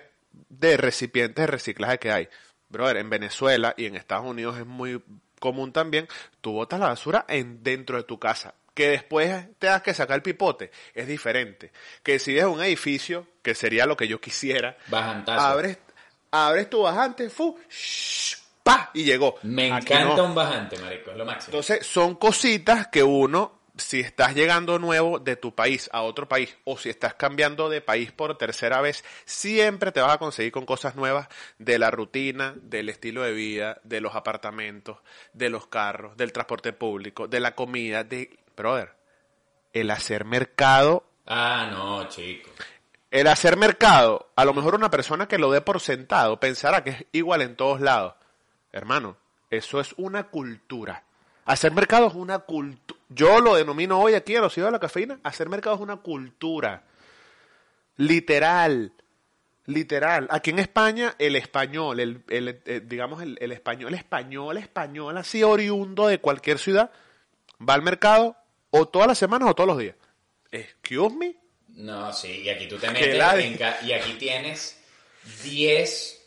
[0.50, 2.30] de, recipientes de reciclaje que hay.
[2.70, 5.02] Brother, en Venezuela y en Estados Unidos es muy
[5.40, 6.08] común también,
[6.42, 8.54] tú botas la basura en, dentro de tu casa.
[8.76, 11.72] Que después te das que sacar el pipote, es diferente.
[12.04, 15.40] Que si es un edificio, que sería lo que yo quisiera, Bajantazo.
[15.42, 15.78] abres,
[16.30, 19.38] abres tu bajante, fu, shh, pa, y llegó.
[19.44, 20.26] Me Aquí encanta no.
[20.26, 21.48] un bajante, marico, es lo máximo.
[21.58, 26.56] Entonces, son cositas que uno, si estás llegando nuevo de tu país a otro país,
[26.66, 30.66] o si estás cambiando de país por tercera vez, siempre te vas a conseguir con
[30.66, 34.98] cosas nuevas de la rutina, del estilo de vida, de los apartamentos,
[35.32, 38.38] de los carros, del transporte público, de la comida, de...
[38.56, 38.94] Brother,
[39.74, 42.50] el hacer mercado Ah, no, chico.
[43.12, 46.90] el hacer mercado, a lo mejor una persona que lo dé por sentado pensará que
[46.92, 48.14] es igual en todos lados.
[48.72, 49.18] Hermano,
[49.50, 51.04] eso es una cultura.
[51.46, 53.00] Hacer mercado es una cultura.
[53.10, 55.20] Yo lo denomino hoy aquí en los hijos de la cafeína.
[55.24, 56.84] Hacer mercado es una cultura.
[57.98, 58.92] Literal.
[59.68, 60.28] Literal.
[60.30, 65.42] Aquí en España, el español, el, el- eh, digamos, el, el español, español, español, así
[65.44, 66.92] oriundo de cualquier ciudad,
[67.68, 68.36] va al mercado
[68.80, 69.96] o todas las semanas o todos los días.
[70.52, 71.36] Excuse me.
[71.70, 74.80] No, sí, y aquí tú te metes en y aquí tienes
[75.44, 76.22] 10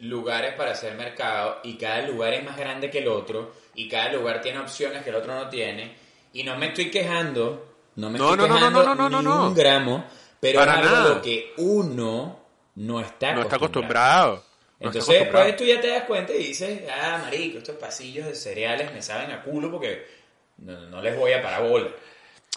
[0.00, 4.12] lugares para hacer mercado y cada lugar es más grande que el otro y cada
[4.12, 5.94] lugar tiene opciones que el otro no tiene
[6.32, 9.24] y no me estoy quejando, no me No, estoy no, quejando no, no, no, ni
[9.24, 9.48] no.
[9.48, 10.04] un gramo,
[10.38, 11.14] pero Para es algo nada.
[11.16, 12.40] lo que uno
[12.76, 14.44] no está No está acostumbrado.
[14.80, 18.34] No Entonces después tú ya te das cuenta y dices, ah, marico, estos pasillos de
[18.34, 20.19] cereales me saben a culo porque
[20.60, 21.90] no, no les voy a parar bola.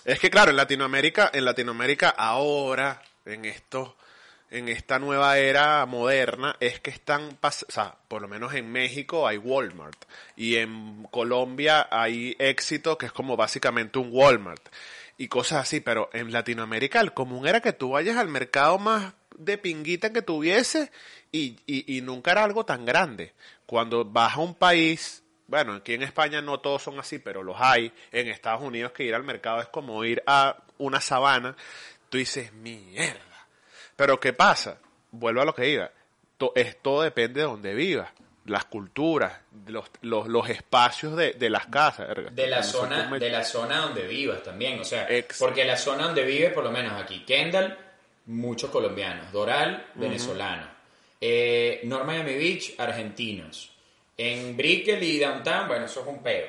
[0.06, 3.96] Es que claro, en Latinoamérica, en Latinoamérica ahora, en esto,
[4.50, 9.28] en esta nueva era moderna, es que están, o sea, por lo menos en México
[9.28, 10.04] hay Walmart
[10.36, 14.62] y en Colombia hay Éxito, que es como básicamente un Walmart.
[15.18, 19.14] y cosas así, pero en Latinoamérica el común era que tú vayas al mercado más
[19.38, 20.92] de pinguita que tuviese
[21.32, 23.34] y, y, y nunca era algo tan grande.
[23.66, 25.23] Cuando vas a un país,
[25.54, 29.04] bueno, aquí en España no todos son así, pero los hay, en Estados Unidos que
[29.04, 31.56] ir al mercado es como ir a una sabana,
[32.10, 33.20] tú dices, mierda.
[33.96, 34.80] Pero ¿qué pasa?
[35.12, 35.92] Vuelvo a lo que iba.
[36.40, 38.10] To- es, todo depende de donde vivas,
[38.46, 39.32] las culturas,
[39.68, 42.08] los, los, los espacios de, de las casas.
[42.32, 46.24] de la zona de la zona donde vivas también o sea porque la zona donde
[46.24, 47.78] vives por lo menos aquí Kendall
[48.26, 50.68] muchos colombianos Doral venezolanos
[51.22, 53.72] eh, North Miami Beach argentinos
[54.18, 56.48] en Brickell y Downtown bueno eso es un peo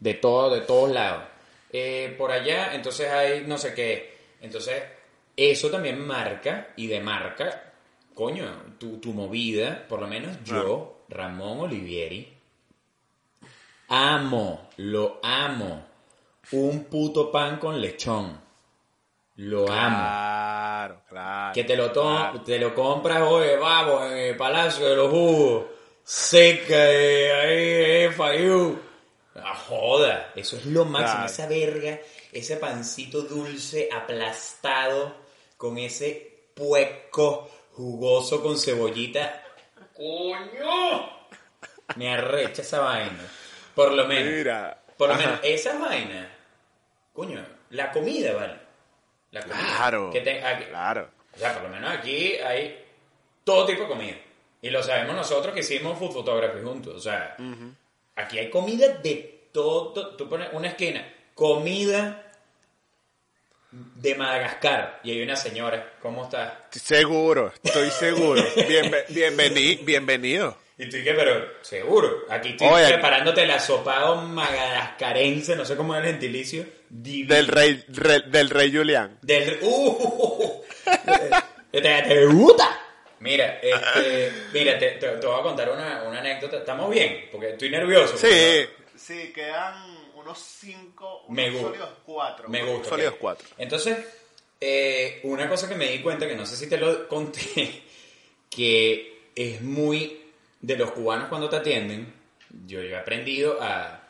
[0.00, 1.24] de todo de todos lados
[1.72, 4.82] Eh, por allá entonces hay no sé qué entonces
[5.36, 7.72] eso también marca y demarca
[8.14, 8.46] coño
[8.78, 12.36] tu, tu movida por lo menos yo Ramón Olivieri
[13.88, 15.86] Amo, lo amo.
[16.52, 18.40] Un puto pan con lechón.
[19.36, 19.96] Lo amo.
[19.96, 21.54] Claro, claro.
[21.54, 22.40] Que te lo, claro.
[22.40, 25.64] te lo compras, oye, vamos, en el Palacio de los Jugos.
[26.08, 28.80] Seca de ahí, eh, Fayú.
[29.34, 31.24] Ah, joda, eso es lo máximo.
[31.26, 31.98] Esa verga,
[32.32, 35.16] ese pancito dulce aplastado
[35.56, 39.42] con ese pueco jugoso con cebollita.
[39.96, 41.10] ¡Coño!
[41.96, 43.28] Me arrecha esa vaina.
[43.74, 44.32] Por lo menos.
[44.32, 44.80] Mira.
[44.96, 45.22] Por lo Ajá.
[45.24, 46.30] menos, esa vaina.
[47.12, 48.54] Coño, la comida, ¿vale?
[49.32, 49.58] La comida.
[49.76, 50.10] Claro.
[50.12, 51.10] Que te- aquí- Claro.
[51.34, 52.84] o sea, por lo menos aquí hay
[53.42, 54.16] todo tipo de comida.
[54.66, 56.94] Y lo sabemos nosotros que hicimos food photography juntos.
[56.96, 57.36] O sea,
[58.16, 60.16] aquí hay comida de todo.
[60.16, 62.32] Tú pones una esquina, comida
[63.70, 65.00] de Madagascar.
[65.04, 66.52] Y hay una señora, ¿cómo estás?
[66.72, 68.42] Seguro, estoy seguro.
[68.56, 70.56] Bienve- bienveni- bienvenido.
[70.78, 72.24] Y tú qué, pero seguro.
[72.28, 72.88] Aquí estoy Oye.
[72.88, 76.66] preparándote el asopado madagascarense, no sé cómo es el gentilicio.
[76.90, 77.34] divino.
[77.34, 79.18] Del rey, re- del rey Julián.
[79.22, 79.58] Del.
[79.62, 80.62] ¡Uh!
[81.70, 82.80] ¿Te, te gusta?
[83.20, 86.58] Mira, este, mira, te, te- te voy a contar una, una anécdota.
[86.58, 87.28] ¿Estamos bien?
[87.32, 88.16] Porque estoy nervioso.
[88.16, 88.66] Sí.
[88.96, 89.74] Sí, quedan
[90.14, 92.48] unos cinco, unos sólidos cuatro.
[92.48, 92.88] Me unos gusta.
[92.90, 93.14] Sólidos.
[93.58, 93.98] Entonces,
[94.60, 97.82] eh, una cosa que me di cuenta, que no sé si te lo conté,
[98.50, 100.22] que es muy
[100.60, 102.12] de los cubanos cuando te atienden.
[102.66, 104.02] Yo, yo he aprendido a,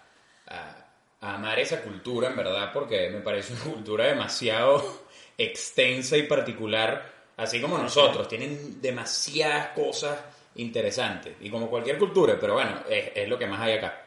[0.46, 0.82] a-
[1.20, 5.04] a amar esa cultura, en verdad, porque me parece una cultura demasiado
[5.38, 8.26] extensa y particular, así como nosotros.
[8.28, 10.18] Tienen demasiadas cosas
[10.56, 14.02] interesantes, y como cualquier cultura, pero bueno, es, es lo que más hay acá.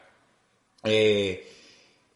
[0.82, 1.46] Eh,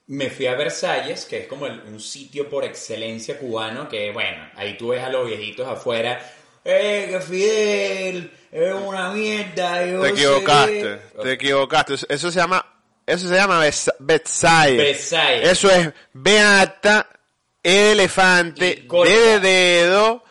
[0.09, 4.49] me fui a Versalles, que es como el- un sitio por excelencia cubano, que bueno,
[4.57, 6.21] ahí tú ves a los viejitos afuera,
[6.65, 8.31] ¡eh, que Fidel!
[8.51, 9.85] ¡Es una mierda!
[9.87, 11.23] yo Te equivocaste, qué".
[11.23, 11.95] te equivocaste.
[11.95, 12.65] Eso- Eso se llama,
[13.07, 13.65] eso se llama
[13.99, 14.77] Betsaye.
[14.77, 15.49] Versalles.
[15.51, 17.09] Eso es Beata,
[17.63, 20.25] elefante, de dedo,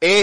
[0.00, 0.20] E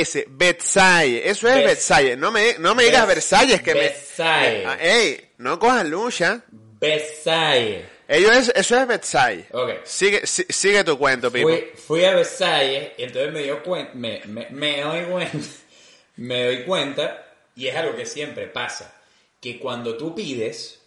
[0.00, 1.28] S, Betsaye.
[1.28, 2.16] Eso es Betsaye.
[2.16, 4.64] No me, no me digas Versalles que Versailles.
[4.64, 4.70] me.
[4.70, 6.42] Ah, ey, no cojas lucha.
[6.50, 7.84] Versalles.
[8.08, 9.46] Ellos es, eso es Betsaye.
[9.50, 9.70] Ok.
[9.84, 11.48] Sigue, si- sigue tu cuento, Pipo.
[11.48, 15.38] Fui, fui a Versalles y entonces me dio cuenta, me, me, me doy cuenta,
[16.16, 17.26] me doy cuenta,
[17.56, 18.94] y es algo que siempre pasa,
[19.40, 20.78] que cuando tú pides,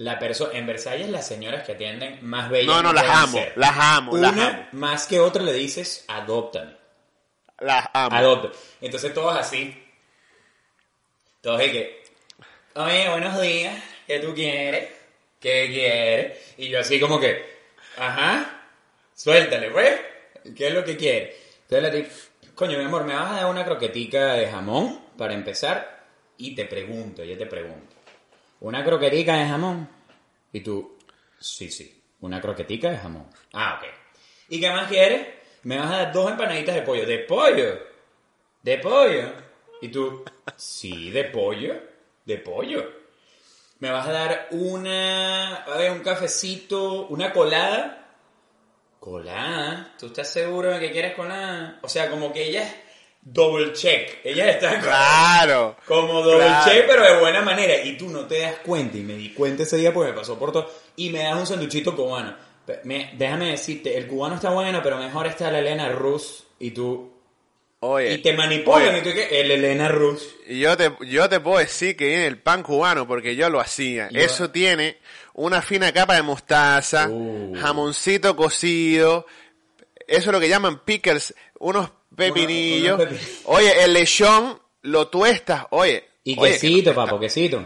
[0.00, 3.52] la persona, en Versalles las señoras que atienden más bellas No, no, las amo, ser.
[3.56, 4.66] las amo, las Una amo.
[4.72, 6.74] más que otra le dices, adóptame,
[7.58, 8.16] Las amo.
[8.16, 8.58] adopta.
[8.80, 9.76] Entonces todos así,
[11.42, 12.02] todos y que,
[12.76, 13.76] oye, buenos días,
[14.06, 14.88] ¿qué tú quieres?
[15.38, 16.54] ¿Qué quieres?
[16.56, 17.44] Y yo así como que,
[17.98, 18.62] ajá,
[19.14, 20.00] suéltale, pues,
[20.56, 21.34] ¿qué es lo que quieres?
[21.68, 25.34] Entonces la tip, coño, mi amor, ¿me vas a dar una croquetica de jamón para
[25.34, 26.00] empezar?
[26.38, 27.96] Y te pregunto, yo te pregunto,
[28.60, 29.88] ¿una croquetica de jamón?
[30.52, 30.96] Y tú,
[31.38, 33.26] sí, sí, una croquetica de jamón.
[33.52, 33.88] Ah, ok.
[34.48, 35.26] ¿Y qué más quieres?
[35.62, 37.06] Me vas a dar dos empanaditas de pollo.
[37.06, 37.78] ¿De pollo?
[38.62, 39.32] ¿De pollo?
[39.80, 40.24] Y tú,
[40.56, 41.74] sí, de pollo.
[42.24, 43.00] ¿De pollo?
[43.78, 48.08] Me vas a dar una, a ver, un cafecito, una colada.
[48.98, 49.94] ¿Colada?
[49.98, 51.78] ¿Tú estás seguro de que quieres colada?
[51.82, 52.70] O sea, como que ella
[53.32, 54.18] double check.
[54.24, 55.76] Ella está como- Claro.
[55.86, 56.70] como Claro.
[56.70, 57.82] check, pero de buena manera.
[57.84, 58.96] Y tú no te das cuenta.
[58.96, 60.70] Y me di cuenta ese día porque me pasó por todo.
[60.96, 62.34] Y me das un sanduchito cubano.
[62.84, 66.44] Me- déjame decirte, el cubano está bueno, pero mejor está la Elena Rus.
[66.58, 67.10] Y tú.
[67.80, 68.12] Oye.
[68.12, 68.88] Y te manipulan.
[68.90, 70.28] oye, Y tú que el Elena Rus.
[70.48, 74.08] Yo te, yo te puedo decir que viene el pan cubano porque yo lo hacía.
[74.10, 74.98] Yo- Eso tiene
[75.34, 77.54] una fina capa de mostaza, Uh.
[77.58, 79.26] jamoncito cocido,
[80.06, 82.98] eso es lo que llaman pickles, unos pepinillos.
[83.00, 86.04] unos pepi- Oye, el lechón lo tuestas, oye.
[86.24, 87.64] Y oye, quesito, papo, quesito.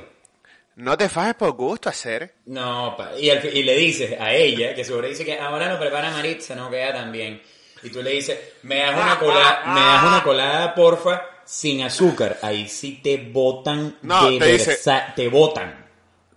[0.76, 2.34] No te fajes por gusto hacer.
[2.47, 5.68] No, pa- y, al fi- y le dices a ella, que seguro dice que ahora
[5.68, 7.40] no prepara Maritza, no queda tan bien.
[7.82, 12.38] Y tú le dices, me das una colada, me das una colada, porfa, sin azúcar.
[12.42, 14.78] Ahí sí te botan No, de te dice-
[15.14, 15.84] te botan.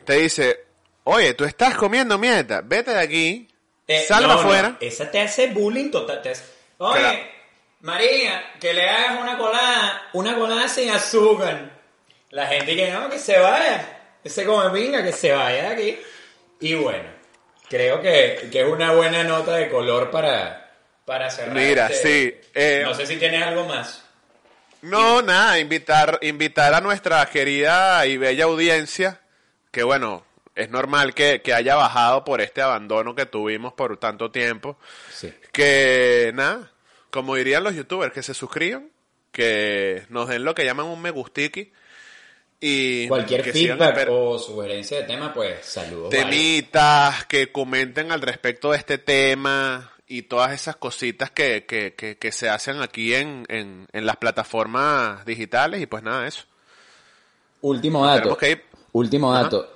[0.03, 0.66] Te dice,
[1.05, 3.47] oye, tú estás comiendo mierda, vete de aquí,
[3.88, 4.78] Eh, salga no, no, afuera.
[4.82, 6.22] esa te hace bullying total.
[6.22, 6.43] Te hace,
[6.80, 7.20] Oye, Claro.
[7.82, 11.71] María, que le hagas una colada, una colada sin azúcar.
[12.32, 13.99] La gente que no, que se vaya.
[14.23, 15.99] Ese come pinga, que se vaya de aquí.
[16.59, 17.09] Y bueno,
[17.69, 20.71] creo que, que es una buena nota de color para,
[21.05, 21.55] para cerrar.
[21.55, 24.03] Mira, este- sí, eh, no sé si tienes algo más.
[24.82, 29.21] No, nada, invitar, invitar a nuestra querida y bella audiencia,
[29.71, 30.25] que bueno,
[30.55, 34.78] es normal que, que haya bajado por este abandono que tuvimos por tanto tiempo,
[35.11, 35.34] Sí.
[35.51, 36.71] que nada,
[37.18, 38.91] como dirían los youtubers, que se suscriban,
[39.32, 41.72] que nos den lo que llaman un me gustiqui
[42.59, 46.09] y Cualquier feedback o sugerencia de tema, pues saludos.
[46.11, 46.24] vale.
[46.24, 52.18] temitas, que comenten al respecto de este tema y todas esas cositas que, que, que,
[52.18, 56.45] que se hacen aquí en, en, en las plataformas digitales y pues nada, eso.
[57.61, 58.20] Último dato.
[58.20, 58.63] Tenemos que ir.
[58.91, 59.43] Último Ajá.
[59.43, 59.74] dato.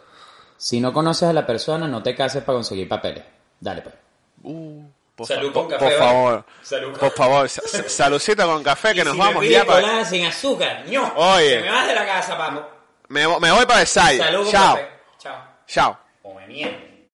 [0.57, 3.23] Si no conoces a la persona, no te cases para conseguir papeles.
[3.59, 3.95] Dale, pues.
[4.43, 4.83] Uh,
[5.27, 8.63] por, Salud con por- café, por favor, Salud con- por favor, sa- sa- saludcita con
[8.63, 10.05] café que Y nos si vamos me ya para...
[10.05, 11.61] sin azúcar, ño, Oye.
[11.61, 12.63] me vas de la casa, vamos.
[13.07, 14.21] Me, me voy para Versalles.
[14.23, 14.89] Salud con Chao, café.
[15.19, 15.43] Chao.
[15.67, 15.99] chao.
[16.21, 16.77] Come mierda.